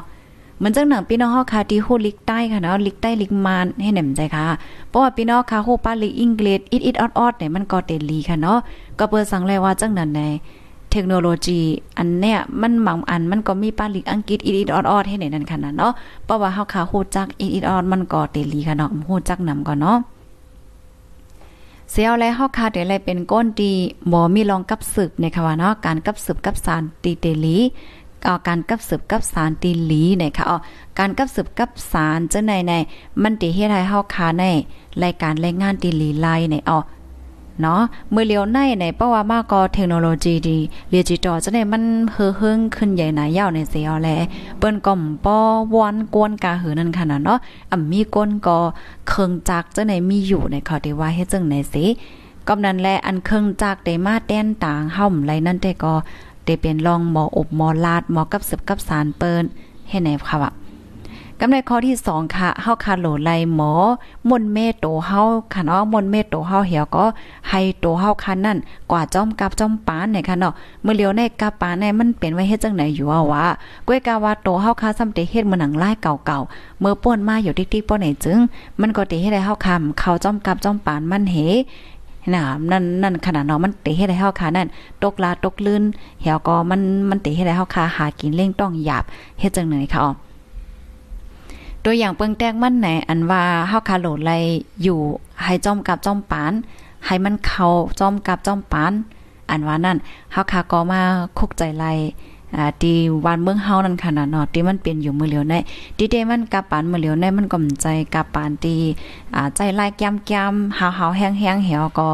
[0.63, 4.45] มันจังหนังพี่น้องฮาคาที่ฮู้ลิกใต้ค่ะเนาะลิกใต้ลิกมานให้หนมใจค่ะ
[4.89, 8.59] เพราะว่าพี่น้องคาฮู้ป้าลิกอังกฤษอิดอิดออดออดเนี่ยมันก็เตลีค่ะเนาะ
[8.99, 10.21] ก็เปิดสังเลยว่าจังนั้นใน
[10.91, 11.59] เทคโนโลยี
[11.97, 15.93] อันเนี้ยมันบางอันมันก็มีป้าลิกอังกฤษอีดอิดออดออดให้ไหนนั่นขนาดเนาะ
[16.25, 19.97] เพราะว่าเฮาขาฮู้จักอีดอิดออดมันก็เตลีค่ะเนาะฮู้จักนำก่อนเนาะ
[21.91, 23.73] เสียวและเฮาคาเดี๋ยวอะไรเป็นก้นดี
[24.11, 27.57] บ่มีรองกับสืบในค่ะว่าเนาะการกับสืบกับสารตีเตลี
[28.25, 30.57] ออการกับสืบกับสารตีหลีเนี่ยค่ะอ๋อ
[30.99, 32.73] การกับสืบกับสารเจังในใน
[33.21, 34.43] มันติเฮ็ดให้เฮาคาใน
[35.03, 36.79] รายการรายงานตีหลีไลในอ๋อ
[37.61, 40.57] เนาะเมื่อเลียวในในเพราะว่ามากก็เทคโนโลยีดี
[40.89, 44.09] เรียจิตอจะได้มันเฮอเฮิงขึ้นใหญ่หนายาวในเสียแล
[44.57, 44.93] เปิ้นก็
[45.25, 45.37] ป้อ
[45.73, 47.39] วันกวนกาหือนั่นค่ะเนาะ
[47.71, 48.57] อ่ำมีก้นก็
[49.07, 51.85] เครื่องจักจะไหนมีอยู่ในขอได้ว่าเฮ็ดจังไหนสิ
[52.47, 55.93] กำนั้นแลอันเครื่องจักได้มาแต้นต่างเฮาไหลนั่นแต่ก็
[56.47, 59.43] ได้เป็นรองหมออบหมอลาดหมอกับสืบกับสารเปิ้น
[59.89, 60.51] เฮ็ดไหนค่ะว่า
[61.41, 63.71] กำในข้อที่2ค่ะเฮาคาโหลไลหมอ
[64.29, 65.21] มนเมโตเฮา
[65.53, 67.05] ค่ะเนาะมนเมโตเฮาเหี่ยวก็
[67.49, 68.57] ให้โตเฮาคันนั่น
[68.91, 73.45] กว่าจ้อมกับจ้อมปานเนี่ยค่ะเนาะเมื่อเลียวในกับปานในมันเป็นไว้เฮ็ดจังไหนอยู่ว่าว่า
[73.87, 78.39] ก้วยกาว่าโตเฮาคาซ้ำเตเฮ็ดมื้อหนังลายเก่าๆเมื่อป่วนมาอยู่ติ๊กๆป้อไหนจึง
[78.81, 81.35] มันก็เตเฮ็ดให้เฮาคำเขาจ้อมกับจ้อมปานมันเห
[82.33, 84.67] นะนั่นนั่นขนาดเนาะมันเตะให้ได้เฮาคานั่น
[85.03, 85.83] ตกลาตกลื่น
[86.21, 89.03] เหี่ยวก็มันมันเตะให้ได้เฮาคาหากินเล่งต้องหยาบ
[89.39, 90.11] เฮ็ดจังไหนค่ะอ๋อ
[91.83, 94.31] ตัวอย่างเปิงแตกมันไหนอันว่าเฮาคาโหลดไล
[94.83, 94.99] อยู่
[95.43, 96.53] ให้จอมกับจอมปาน
[97.05, 97.67] ให้มันเข้า
[97.99, 98.93] จอมกับจอมปาน
[99.49, 99.97] อันว่านั่น
[100.31, 101.01] เฮาคาก็มา
[101.37, 101.85] คุกใจไล
[102.55, 102.93] อ่าตี
[103.25, 105.55] วันเมืองเฮานั่นค่ะนะเนาะที่มันเป็นอยู่มือเหลียวใน
[105.97, 108.75] ตีเดมันกับปานมือเหลียวในมันก็ใจกับปานตี
[109.35, 112.09] อ่าใจลายแก้มๆหาวๆแห้งๆเหี่ยวก็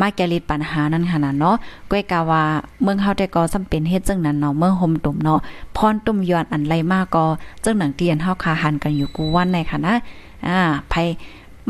[0.00, 1.56] มาแกลิดปัญหานั้นค่ะนะเนาะ
[1.90, 2.42] ก้อยกาว่า
[2.82, 5.38] เมืองเฮาแต่ก็จำเป็นเฮ็ดจังนั้นเนาะเมืองห่มตุ่มเนาะ
[5.76, 7.24] พรตุ่มยอนอันไรมากก็
[7.64, 9.94] จังหนังเตียนเฮาคาหันกันอยู่กูวันในค่ะนะ
[10.46, 10.58] อ่า
[10.90, 10.94] ไผ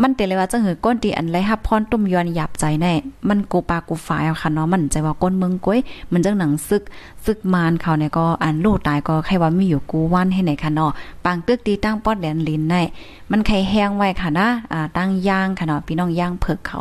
[0.03, 2.93] มันเตเลยว่าจะหือก้นตีอันไรฮับพรตุ้มยอนหยาบใจแน่
[3.29, 5.79] มันกูปากูฝ่ายค่ะเนาะมันใจว่าก้นเมืองก้อย
[6.13, 6.83] มันจังหนังซึก
[7.25, 10.91] ซึกมานเขาเนี่ยก็อันลูกตายก็ใครว่ามีอยู่กูวันให้ไหนค่ะเนาะ
[11.25, 12.83] ปางตึกตีตั้งปอดแดนลินแน่
[13.31, 16.79] มันใครแห้งไว้ค่ะนะอ่าตั้งย่างค่ะเนาะพี่น้องย่างเผือกเขา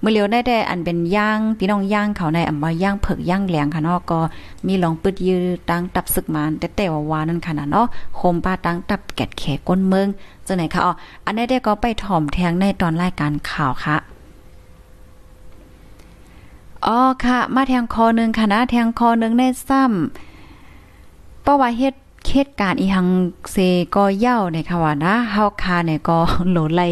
[0.00, 4.20] เมื่อเลียวได้ได้อันเป็นย่างพี่น้องย่างเขาในอ่ำมาย่างเผิกย่างแหลงค่ะเนาะก็
[4.66, 10.08] มีลองปึดยือตั้งตับซึกมานแต่แต่ว่าวานั่นค่ะเนาะโคมป้าตั้งตับแกดแขก้นเมือง
[10.46, 10.92] จังไหนคะอ๋อ
[11.24, 13.96] อันนี้ได้ก็ไปถ่อมแทงในตอนรายการข่าวค่ะ
[16.86, 21.94] อ๋อค่ะ มาแทงคอหนึ่งค่ะนะแทงคอหนึ่งในซ้ำเพราะว่าเฮ็ด
[22.32, 23.08] เหตุการณ์อีหัง
[23.52, 23.56] เซ
[23.96, 26.18] ก็เย่าเนี่ยค่ะว่านะเฮาคาเนี่ยก็
[26.50, 26.82] โหลไล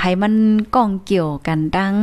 [0.00, 0.34] ให้มัน
[0.74, 1.94] ก้องเกี่ยวกันดัง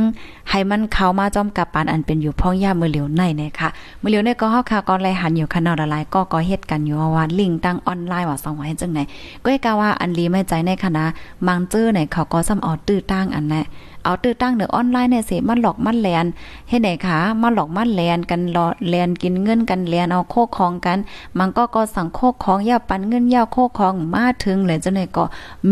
[0.50, 3.68] ให้มันเข้ามาจอมกับปานอันเป็นอยู่พ้องย่ามือเหลียวในเนี่ยค่ะ
[4.00, 9.00] มือเหลียวในก็เฮาคาก็ไลหันอยู่คันละลายก็ก็เฮ็ดกันอยู่ว่าลิงตั้งออนไลน์ว่าสองว่าจังไหน
[9.42, 11.04] ก็ให้กาว่าอันลีไม่ใจในคณะ
[11.46, 13.62] มังเจอเนี่ยเขาก็ซ้ำเอาตื้อตั้งอันแน่
[14.04, 16.26] เอาตื้อตั้งเนือออนไลน์เนี่ยสิมันหลอกมันแลน
[16.68, 20.98] เฮ็ดไหนคะมาหลอกมันแลนกันรอแลนกินเงินกันแลนเอาโคของกัน
[21.38, 25.24] มันก็ก็สั่งโคของยาปันเงินยาโคของมาถึงเลยจังไหนก็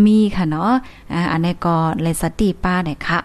[0.04, 0.72] มีค่ะเนาะ
[1.12, 3.20] อ่าอันนี้ก็เลยสติป้าเนี่ยค่ะ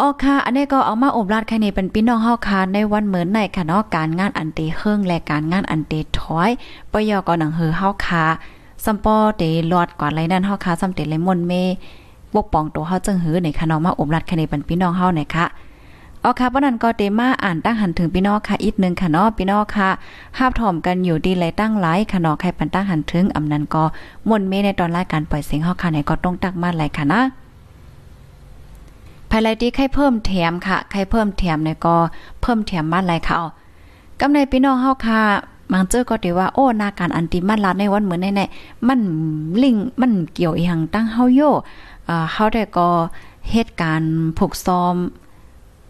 [0.00, 6.50] อ๋อค่ะ อันนี้ก็เอามาอบราดแค่นี้เป็นพี่น้องเฮาค่ะในวันเหมือนในค่ะเนาะการงานอันเตเฮิงและการงานอันเตถอย
[6.92, 8.24] ปยอก็หนังเฮอเฮาค่ะ
[8.84, 11.52] ซัมปอเตลอดกว่าไรนั่นเฮาค่ะซัมเตเลมอนเม
[12.36, 15.46] ปกป้องตัวเฮาจังหือในคะเนาะมาอบรัดแค่นี้เป็นพี่น้องเฮาเนี่ยค่ะ
[16.22, 19.88] อ๋อค่ะวันนั้นก็เตมาอ่านตั้งหันถึงพี่น้องค่ะอีกนึงค่ะเนาะพี่น้องค่ะ
[20.38, 23.84] ห้าบถ่อมกันอยู่ดีเลยตั้งหลายค่ะเนาะใครปันตั้งหันถึงอำนั้นก็
[24.28, 27.20] มนเมในตอนรายการปล่อยเสียงเฮาค่ะเนี่ยก็ต้องตักมาหลายค่ะนะ
[29.30, 31.96] ภายไลที่ใครเพิ่มแถมค่ะใครเพิ่มแถมเนี่ยก็
[32.42, 33.48] เพิ่มแถมมาหลายค่ะเอา
[34.20, 35.20] กำในพี่น้องเฮาค่ะ
[35.72, 39.00] มังเจอก็ได้ว่าโอ้นาการอันติมันลาในวันเหมือนแน่ๆมัน
[39.62, 41.40] ลิงมันเกี่ยวอีหังตั้งเฮาโย
[42.32, 42.88] เฮาได้ก็
[43.50, 44.94] เหตุการณ์ผูกซ้อม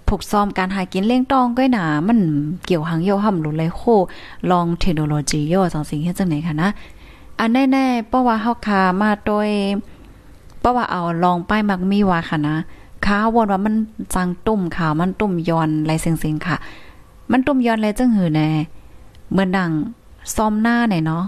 [0.09, 2.19] ผูกซ้อมการหากินเลี้ยงตองก็หนามัน
[2.67, 3.83] เกี่ยวหังโยห่ำหลุเลยโค
[4.51, 6.69] ลองเทคโนโลยีโยสองสิ่งเฮ็ดจังไหนคะนะ
[7.39, 9.49] อันแน่ๆเพราะว่าเฮาคามาโดย
[10.61, 12.57] เพราะว่าเอาลองป้ายมักมีว่าค่ะนะ
[13.07, 13.75] ข้าวนว่ามัน
[14.15, 16.57] จังตุ่มข่าวมันตุ่มย้อนไรเซ็งๆค่ะ
[17.31, 18.49] มันตุ่มย้อนอะไรจังหือแน่
[19.31, 19.71] เหมือนดัง
[20.35, 21.25] ซ้อมหน้าไหนเนาะ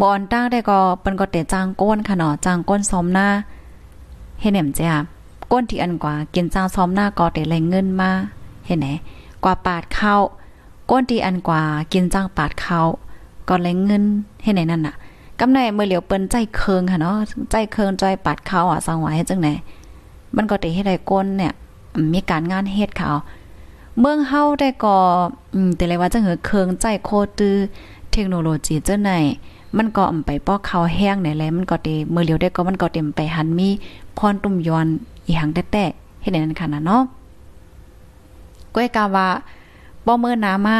[0.00, 3.28] บอนตั้งได้ก็เปิ้นก็เตะจางก้นค่ะเนาะจางก้นซ้อมหน้า
[4.40, 4.94] เฮ็ดแหนมจ้ะ
[5.52, 8.10] ก้นที่อันกว่ากินจ้างซ้อมหน้าก็เตะแรงเงินมา
[8.66, 8.88] เห็นไหน
[9.44, 10.14] กว่าปาดเข้า
[10.90, 12.80] ก้นที่อันกว่ากินจ้างปาดเข้า
[13.48, 14.02] ก็แรงเงิน
[14.42, 14.94] เห็นไหนนั่นน่ะ
[15.38, 17.16] กำในเมื่อเหลียวเปิ้นใจเคิงค่ะเนาะ
[17.50, 19.48] ใจเคิงใจปาดเข้าอะสังไว้จังไหน
[20.36, 21.52] มันก็เตะให้ได้ก้นเนี่ย
[22.12, 23.08] มีการงานเฮ็ดค่ะ
[23.98, 24.96] เมืองเฮาได้ก็
[25.54, 27.56] อืมแต่เลยว่าจังหือเคิงใจโคตือ
[28.12, 29.10] เทคโนโลยีเจ้าไหน
[29.76, 33.68] มันก็อำไปป้อเขาแห้งไหนแลมันก็เตเมื่อเลียวได้ก็มันก็เต็มไปหันมี
[34.20, 34.86] พรตุ่มยอน
[35.26, 37.02] อีหังแต้ๆเฮ็ดนั้นค่ะนะเนาะ
[38.74, 39.28] ก้อยกาว่า
[40.06, 40.78] บ่เมื่อนามา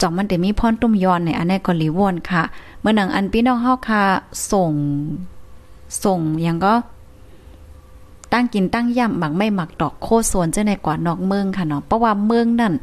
[0.00, 2.42] จ่องมันแต่มีพรตุ่มยอนในอันนี้ก็ลีวอนค่ะ
[2.80, 4.02] เมื่อหนังอันพี่น้องเฮาค่ะ
[4.52, 4.72] ส่ง
[6.04, 6.74] ส่งยังก็
[8.32, 12.74] ตั้งกินตั้งย่ำหมักไม่หมักดอกโคสวนเจ้าในกว่านอกเมืองค่ะเนาะเพราะว่าเมืองนั่น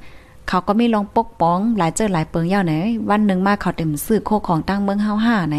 [0.47, 2.73] เขาก็มีลองปกป้องหลายเจอหลายเปิงเย่าไหน
[3.09, 5.57] วันหนึ่งมาเขาเต็มซื้อโคของตั้งเมืองเฮาห้าใน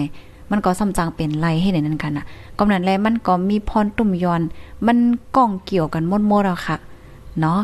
[0.51, 2.25] มันก็ซ้ำจังเป็นไรให้ในนั้นกันน่ะ
[2.59, 4.41] กำนั้นแลมันก็มีพรตุ่มยอน
[4.87, 4.99] มัน
[5.37, 6.77] ก้องเกี่ยวกันหมดแล้วค่ะ
[7.41, 7.61] เนาะ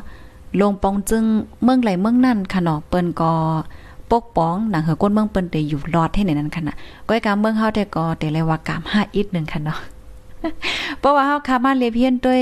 [0.60, 1.24] ลงปองจึง
[1.62, 3.32] เมืองไหลเมืองนั่นค่ะเนาะเปิ้นก็
[4.10, 6.76] ปกป้องหนังเหือก้นเมืองเปิ้นได้อยู่รอดให้ในนั้นค่ะน่ะ
[7.08, 9.78] ก้อยกาเมืองเฮาแต่ก็แต่เลยว่ากาม5อีกนึงค่ะเนาะ
[11.00, 12.40] เพราะว่าเฮาคามาเลเพียนด้วย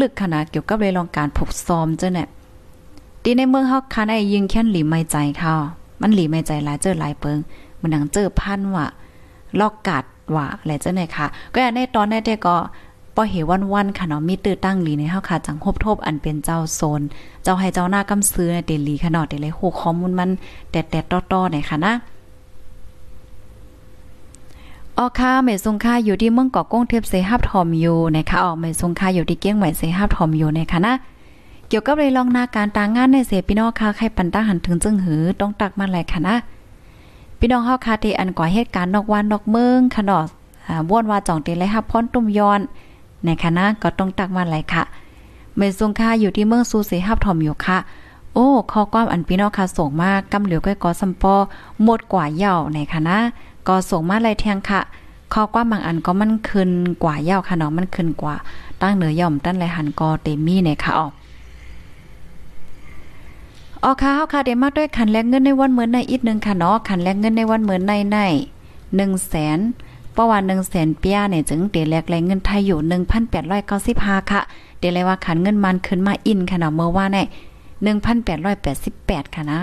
[0.00, 2.28] ลึกๆค่ะนะเกี่ยวกับเรื่องการผูกซ้อมเจ้าเนี่ย
[3.22, 5.52] ตีในเมืองเฮาคันไอ้ยิงแค่นหลีไม่ใจเขา
[6.00, 7.38] มันหลีไม่ใจหลายเจอหลายเปิง
[7.80, 8.86] มันดังเจอพันว่า
[9.60, 10.04] ลอกกัด
[10.34, 12.56] ว่าอะไรเจ้าไหนค่ะ ก็อย่างในตอนนี้เด็กก็
[13.14, 17.00] ปอเหวันวันค่ะเนาะมีตื้อตั้งหลีในเฮาค่ะจังคบทบอันเป็นเจ้าโซน
[17.42, 20.30] เจ้าให้เจ้าหน้ากำซื้อในเดลีค่ะเนาะเดเลยโหข้อมูลมัน
[20.70, 21.92] แตดๆต้อๆในค่ะนะ
[24.98, 30.94] ออค่ะเมซุงค่าอยู่ที่เมืองเกาะก้งเทพเซฮับทอมอยู่นะคะออกเมซุงค่าอยู่ที่เกี้ยงใหม่เซฮับทอมอยู่นะคะนะ
[31.68, 36.34] เกี่ยวกับเรื่องลองนาการตางงานในเสพี่น้องค่ะใครปันตาหันถึงจึงหือต้องตักมาหลายค่ะนะ
[37.38, 40.24] พี่น้องเฮาคาเตอันก่อเหตุการณ์นอกวันนอกเมืองค่ะเนาะ
[40.68, 42.60] อ่าว่นว่าจ่องเตเลยฮับพ้นตุ้มย้อน
[43.24, 44.82] ในคณะก็ต้องตักมาหลยค่ะ
[45.56, 47.78] เมซุงค่าอยู่ที่เมืองซูเสฮับทอมอยู่ค่ะ
[48.34, 51.34] โอ้ข้อความอันพี่น้องค่ะส่งมากกำเหลียวก้อยกอสัมปอ
[51.82, 53.16] หมดกว่าเหย่าในคณะ
[53.68, 54.80] ก็ส่งมาเลยเทียงค่ะ
[55.32, 56.70] ข้อความบางอันก็มันขึ้น
[57.02, 58.34] กว่าเหย่าค่ะเนาะมันขึ้นกว่า
[58.80, 61.12] ตั้งเหนือย่อมตั้นไรหันก็เตมี่ในค่ะออก
[63.88, 68.18] ออค่ะเฮาค่ะเดมาด้วยขันแลกเงินในวันเหมือนในอีกหนึ่งค่ะเนาะขันแลกเงินในวันเหมือนในใน
[68.72, 69.58] 1แสน
[70.12, 72.78] เพราะว่า1แสนเปียเนี่ยจึงเตแลกแรงเงินไทยอยู่
[73.56, 74.40] 1,895ค่ะ
[74.78, 77.26] เดี๋ยวเลยว่าขันเงินมันขึ้นมาอินค่ะเนาะเมื่อว่าเนี่ย
[78.46, 79.60] 1,888ค่ะนะ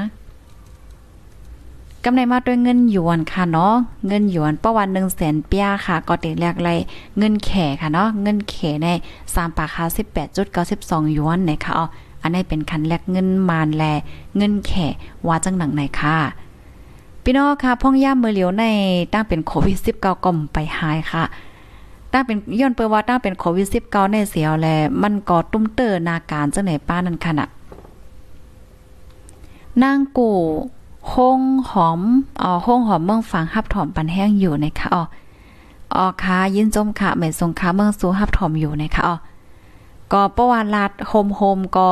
[2.04, 3.74] กำไรมาด้วยเงินหยวนค่ะเนาะ
[4.08, 6.70] เงินหยวนประวัน1 0 0 0 0 0เปียค่ะ ก็เตแลกไร
[7.18, 7.52] เงินแข
[7.82, 8.88] ค่ะเนาะเงินแขใน
[9.22, 9.86] 3ปากค่ะ
[10.50, 11.86] 18.92หยวนในค่ะอ๋อ
[12.24, 13.84] อันนี้เป็นคันแลกเงินมานแล
[14.38, 14.72] เงินแข
[15.28, 16.18] ว่าจังหนังไหนค่ะ
[17.24, 18.64] พี่น้องค่ะพ่องย่ามมือเหลียวใน
[19.14, 21.24] ตั้งเป็นโควิด19ก็มไปหายค่ะ
[22.12, 24.68] ตั้งเป็นย้อนเปิว่าตั้งเป็นโควิด19ในเสียวแล
[25.02, 27.48] มันก็ตุ้มเตอนาการจังไหนป้านั่นค่ะน่ะ
[29.82, 30.30] นางกู
[31.14, 32.02] ห้องหอม
[32.42, 35.04] อ๋อห้องหอมเมืองฝังฮับถอมปันแห้งอยู่นะคะอ๋อ
[35.96, 39.16] อ๋อค่ะยินจมค่ะเหม็นสงค่ะเมืองสูฮับถอมอยู่นะคะอ๋อ
[40.14, 41.90] ก็ประวัติลาดโฮมโฮมก็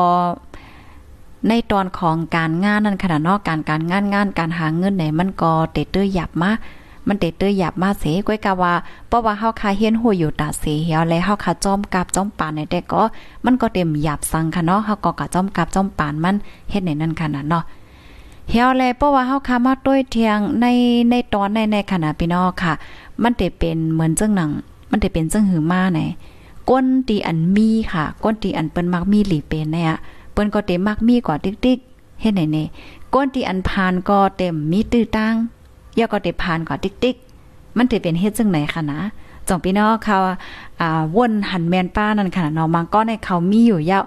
[1.47, 6.51] ในตอนของการงานนั่นขนาดนอกการการงานงานการหาเงินไหนมันก็เตเตอร์หยับมา
[7.07, 8.73] มันเตเตอร์หยับมาเสก้อยกะว่า
[9.07, 13.01] เพราะว่าเฮาคาเฮียนหูอยู่ตาเสียแล้วเฮาคาจ้อมกับจ้อมปานในแต่ก็
[13.45, 16.35] มันก็เต็มหยับสังค่ะเนาะเฮาก็กะจ้อมกับจ้อมปานมัน
[16.69, 17.63] เฮ็ดในนั้นขนาดเนาะ
[18.49, 20.65] เฮียวแลเพราะว่าเฮาคามาต้วยเทียงใน
[21.09, 22.73] ในตอนในในขณะพี่น้องค่ะ
[23.23, 24.49] มันจะเป็นเหมือนจังหนัง
[24.91, 26.01] มันจะเป็นจังหือมาไหน
[26.69, 29.97] ก้นตีอันมีค่ะ ก้นตีอันเปิ้นมักมีหลีเป็นเนี่ย
[30.31, 32.65] เปิ้นก็เต็มมักมีกว่าติ๊กๆเฮ็ดไหนเน่
[33.13, 35.35] ก้นตีอันผ่านก็เต็มมีตื้อตั้ง
[35.97, 38.99] ย่อก็เต็มผ่านกว่าติ๊กๆมันจะเป็นเฮ็ดจังไหนคะนะ
[39.47, 40.17] จองพี่น้องเขา
[40.81, 44.03] อ่าวนหันแมนป้านั่นค่ะเนาะมังก็ในเขามีอยู่ยาว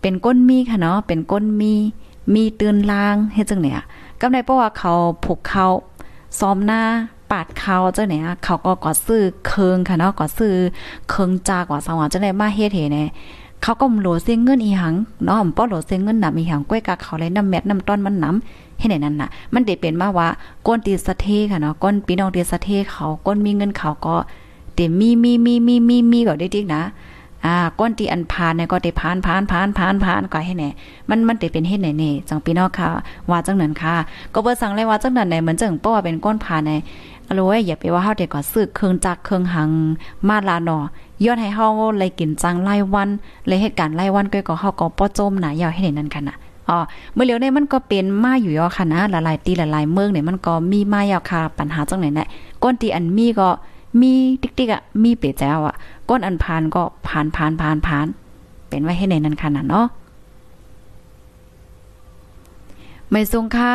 [0.00, 1.72] เป็นก้นมีค่ะเนาะเป็นก้นมี
[2.34, 3.80] มีตื่นลางเฮ็ดจังเนี่ย
[4.20, 4.92] ก็ได้เพราะว่าเขา
[5.24, 5.66] ผูกเขา
[6.38, 6.82] ซ้อมหน้า
[7.30, 10.54] ปาดเขาเจ้าเนี่ยเขาก็กอซื้อเคิงค่ะเนาะกอซื้อ
[11.10, 13.08] เคิงจากว่าสว่างเจะได้มาเฮ็ดเหเนี่ย
[13.62, 20.28] เขาก็โหลเสียงเงินอีหังเนาะป้อโหลเสียงเงินนำอีหังก้วยกะเขาเลยน้ำแมทน้ำต้นมันน้ำให้ไหนนั่นน่ะ มันเดเป็นมาว่า
[20.66, 24.16] ก้นตีสะเทค่ะเนาะก้นปีน้องตีสะเทเขาก้นมีเงินเขาก็
[24.74, 26.82] เต็มมีมีมีมีมีมีก็ได้ดิกนะ
[27.46, 30.70] อ่าก้นตีอันพานเนี่ยก็ได้พานพานพานพานพานก็ให้แน่
[31.08, 32.88] มันมันได้เป็นเฮ็ดไหนนี่จังพี่น้องค่ะ
[33.30, 33.94] ว่าจังนั้นค่ะ
[34.34, 36.72] ก็เบ่สั่งเลยว่าจังนั้นไหนเหมือนจังป้อว่าเป็นก้นพานใน
[37.28, 39.70] อโลยอย่าไปว่าเฮาเด็กก็ซื้อเครื่องจักรเครื่องหัง
[40.28, 40.84] มาลาเนาะ
[41.24, 41.66] ย้อนให้เฮา
[41.98, 43.08] เลยกินจังไล่วัน
[43.46, 46.36] เลยเหตุการณ์ไล่วันก็ก็เฮาก็ป้อจมหนายาวให้เห็นนั่นค่ะนะ
[46.68, 46.78] อ๋อ
[47.14, 52.28] เมื่อเลียวเนี่ยมันก็เป็นมาอยู่ยอค่ะนะหลายตีหลายเมืองเนี่ยมันก็มีมายาวค่ะปัญหาจังไหนแหละ
[52.62, 53.48] ก้นตีอันมีก็
[54.00, 54.12] มี
[54.42, 55.74] ติ๊กๆอะมีเปแจ้วอะ
[56.08, 58.06] ก้นอันผ่านก็ผ่านผ่านผ่านผ่าน
[58.68, 59.86] เป็นไว้ให้ในนั้นค่ะนะเนาะ
[63.10, 63.74] ไม่ทรงค่า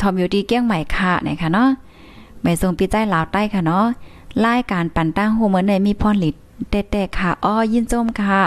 [0.00, 1.68] ทอมอยู่ดีเกี้ยงใหม่ค่ะนะคะเนาะ
[2.42, 3.84] ไม่ทรงปีใจลาวใต้ค่ะเนาะ
[4.44, 6.34] รายการปันตั้งโฮเหมือนในมีพรลิด
[6.70, 8.40] แต่ๆค่ะอ้อยินจมค่ะ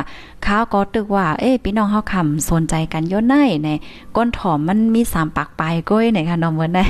[0.45, 3.69] ข้าวก็ตึกว่า เอ้พี่น้องเฮาคำสนใจกันย่นในใน
[4.15, 6.85] ก้นถอมมันมีสามปากปลายก้อยไหนค่ะน้องเหมือนได้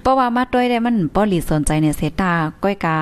[0.00, 2.30] เพราะว่ามาด้วยได้มันบ่หลีสนใจในเสตา
[2.62, 2.96] ก้อยกา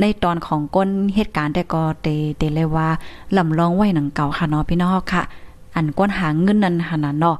[0.00, 2.06] ในตอนของก้นเหตุการณ์แต่ก็เต
[2.38, 2.88] เตเลยว่า
[3.36, 5.22] ลำลองไว้หนังเก่าค่ะเนาะพี่น้องค่ะ
[5.76, 7.36] อันก้นหาเงินนั้นหนาเนาะ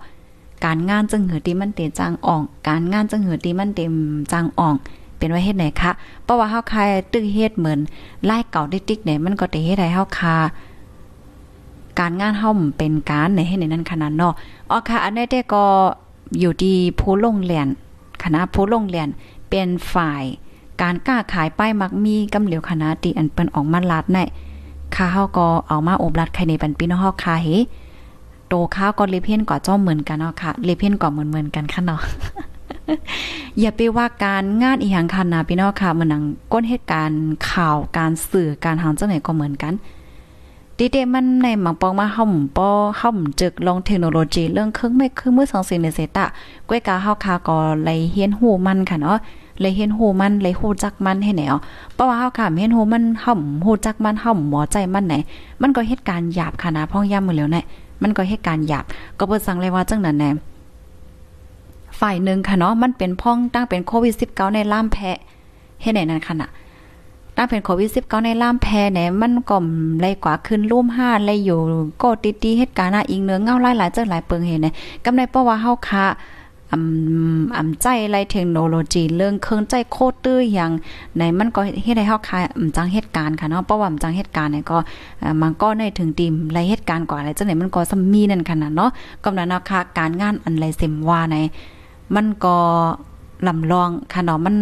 [0.65, 3.93] การงานจังหือที่มันเตจางอ่อง การงานจังหือที่มันเต็ม
[4.33, 4.75] จางอ่อง
[5.19, 5.93] เป็นไว้เฮ็ดไหนคะ
[6.25, 7.79] เพราะว่าเฮาคายตึกเฮ็ดเหมือน
[8.25, 10.37] ไล่เก่าติ๊กๆเนี่ยมันก็เตเฮ็ดให้เฮาคา
[11.99, 14.35] การงานเฮาเป็นการในเฮ็ดในนั้นขนาดเนาะ
[14.71, 15.65] อ๋อค่ะอันนี้แต่ก็
[16.41, 17.67] อยู่ที่ผู้ลงเรียน
[18.23, 19.09] คณะผู้ลงเรียน
[19.51, 20.25] เป็นฝ่าย
[20.83, 24.19] การกล้าขายป้ายมักมีกำเหลียวคณะตีอันเปิ้นออกมาลัดใน
[24.95, 27.49] ค่าเฮาก็เอามาอบรัดใครในปันปีน้องเฮาคาเฮ
[28.49, 32.01] โตข้าวก็เลเพียนกว่าจ้อมเหมือนกันเนาะค่ะเลเพียนกว่าเหมือนเหมือนกันค่ะเนาะ
[33.61, 36.23] อย่าไปว่าการงานอีหยังคันนะพี่น้องค่ะมันนัง
[36.53, 39.75] ก้นเหตุการณ์ข่าวการสื่อการหางจังไหนก็เหมือนกัน
[40.79, 42.69] ดีเดมันในหมังปองมาห่อมปอ
[43.01, 46.27] ห่อมจึกลองเทคโนโลยีเรื่องเครื่องไม่เครื่องมือสองสิ่งในเซตะ
[46.69, 49.19] ก้วยกาเฮาคาก็เลยเฮียนหูมันค่ะเนาะ
[49.61, 51.55] เลยเห็นหูมันเลยหูจักมันให้แนว
[51.95, 55.15] เพราะว่าเฮาค่ะเห็นหูมันห่อมหูจักมันห่อมหมอใจมันไหน
[55.63, 57.65] มันก็เหตุการณ์หยาบค่ะนะพ่องย่ำมือแล้วเนี่ย
[58.03, 58.85] มันก็เหตุการณ์หยาบ
[59.19, 60.31] ก็เปิดสั่งเลยว่าจังนั้นแน่
[62.01, 65.19] ฝ่ายหนึ่งค่ะเนาะมันเป็นพ่องตั้งเป็นโควิด 19 ในล่ามแพะ
[65.83, 66.51] เฮ็ดไหนนั่นค่ะน่ะ
[67.37, 69.57] ตั้งเป็นโควิด 19 ในล่ามแพะเนี่ยมันก็
[70.01, 71.59] เลยกว่าขึ้นร่วมห้าเลยอยู่
[72.03, 74.75] ก็ติดๆเหตุการณ์น่ะอีกเนื้อเงาหลายเจ้าหลายเปิงเห็นเนี่ย
[75.05, 76.07] กำไรเพราะว่าเฮาค่ะ
[76.73, 80.71] อำอำใจไรเทคโนโลยีเรื่องเครื่องใจโคตรตื้ออย่าง
[81.19, 84.79] ในมันก็เฮ็ดให้เฮาคายอำจังเหตุการณ์ค่ะเนาะเพราะว่าอำจังเหตุการณ์เนี่ยก็
[85.43, 88.91] มันก็ในถึงติมไรเหตุการณ์กว่าอะไรจังไหนมันก็ซัมมีนั่นขนาดเนาะ
[89.25, 91.37] กำนั้นนะคะการงานอันไรเซมว่าใน
[92.15, 92.57] มันก็
[93.49, 94.57] ลำลองค่ะเนาะมัน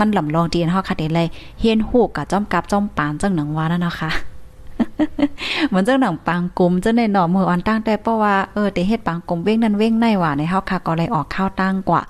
[0.00, 1.28] มันลำลองดีเฮาค่ะได้เลย
[1.60, 4.10] เฮียนฮูกกับจ้อมกับจ้อมปานจังหนังว่านั่นนะคะ
[5.68, 12.02] เหมือนเจ้าหนังปังกลมเจ้าในหนอมืออ่อนตั้งแต่เพราะว่าเออแต่เฮ็ดปังกลมเว้งนั่นเว้งในว่าในเฮาค่ะก็เลยออกข้าวตั้งกว่า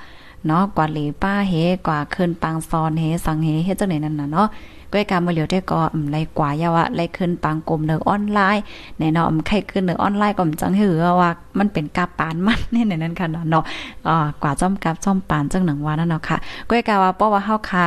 [0.46, 1.52] เนาะกว่าหลีป้าเฮ
[1.86, 4.48] กว่าคืนปังซอนเฮสังเฮเฮ็ดจังไหนนั่นน่ะเนาะ
[4.92, 8.62] ก้อยการมาเหลียวได้ก็อืมไรกว่ายาวะไรขึ้นปังกลมเนอออนไลน์
[8.98, 13.64] ในเนาะใครขึ้นเนอออนไลน์ก็จังหือว่ามันเป็นกาปานมันนี่ในนั้นค่ะเนาะ
[14.08, 16.36] อ่ากว่าจ้อมกับจ้อมปานจังหนังว่านั่นเนาะค่ะ
[16.68, 17.84] ก้อยกาว่าเพราะว่าเฮาค่ะ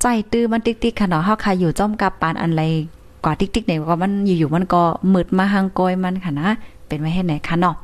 [0.00, 2.62] ใจตื้อมันติ๊กๆค่ะเนาะเฮาค่ะอยู่จ้อมกับปานอันไร
[3.26, 6.48] กว่าติ๊กๆเนี่ยก็มันอยู่ๆมันก็มืดมาหางกอยมันค่ะนะ
[6.86, 7.74] เป็นไว้ให้ไหนคะเนาะ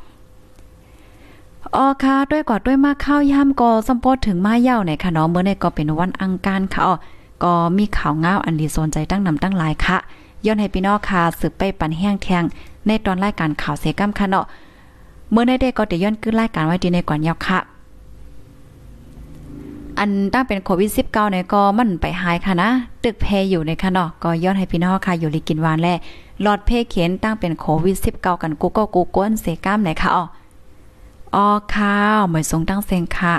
[1.77, 6.95] อ๋อค่ะด้วยกว่าด้วยมาข้าวย่ำก็สัมโพธถึงมาเย่าในค่ะเนาะเมื่อในก็เป็นวันอังคารค่ะอ๋อ
[7.43, 9.97] ก็มีข่าวง้าวอันดีสนใจตั้งนำตั้งหลายค่ะ
[10.47, 12.45] ย้อนให้พี่น้องค่ะสืบไปปันแห้งแทง
[12.87, 14.45] ในตอนรายการข่าวเสกัมค่ะเนาะ
[15.31, 17.59] เมื่อในได้ก็ได้ย้อนขึ้นรายการไว้ดีในก่อนยาวค่ะ
[19.99, 22.71] อันตั้งเป็นโควิด19เนี่ยก็มันไปหายค่ะนะ
[23.05, 25.89] ตึกเพอยู่ในค่ะเนาะก็ย้อนให้พี่น้องค่ะอยู่ลีกินวานแล
[26.43, 30.25] หลอดเพเขียนตั้งเป็นโควิด19กันกูก็กูก้นเสก้ามไหนค่ะอ๋อ
[31.35, 33.35] ออข้าวหมายทรงตั้งเซงค่ะ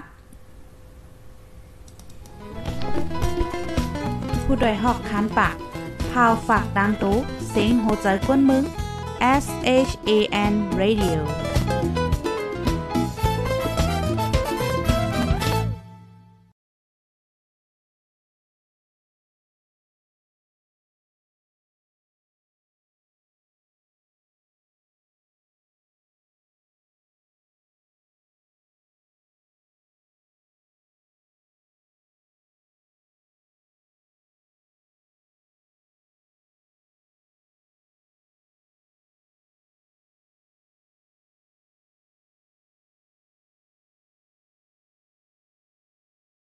[4.44, 5.56] ผู้ดยหอกคันปาก
[6.12, 7.16] พาวฝากดังตู้
[7.50, 8.64] เสียงโหใจกวนมึง
[9.44, 9.46] S
[9.88, 10.12] H A
[10.52, 11.20] N Radio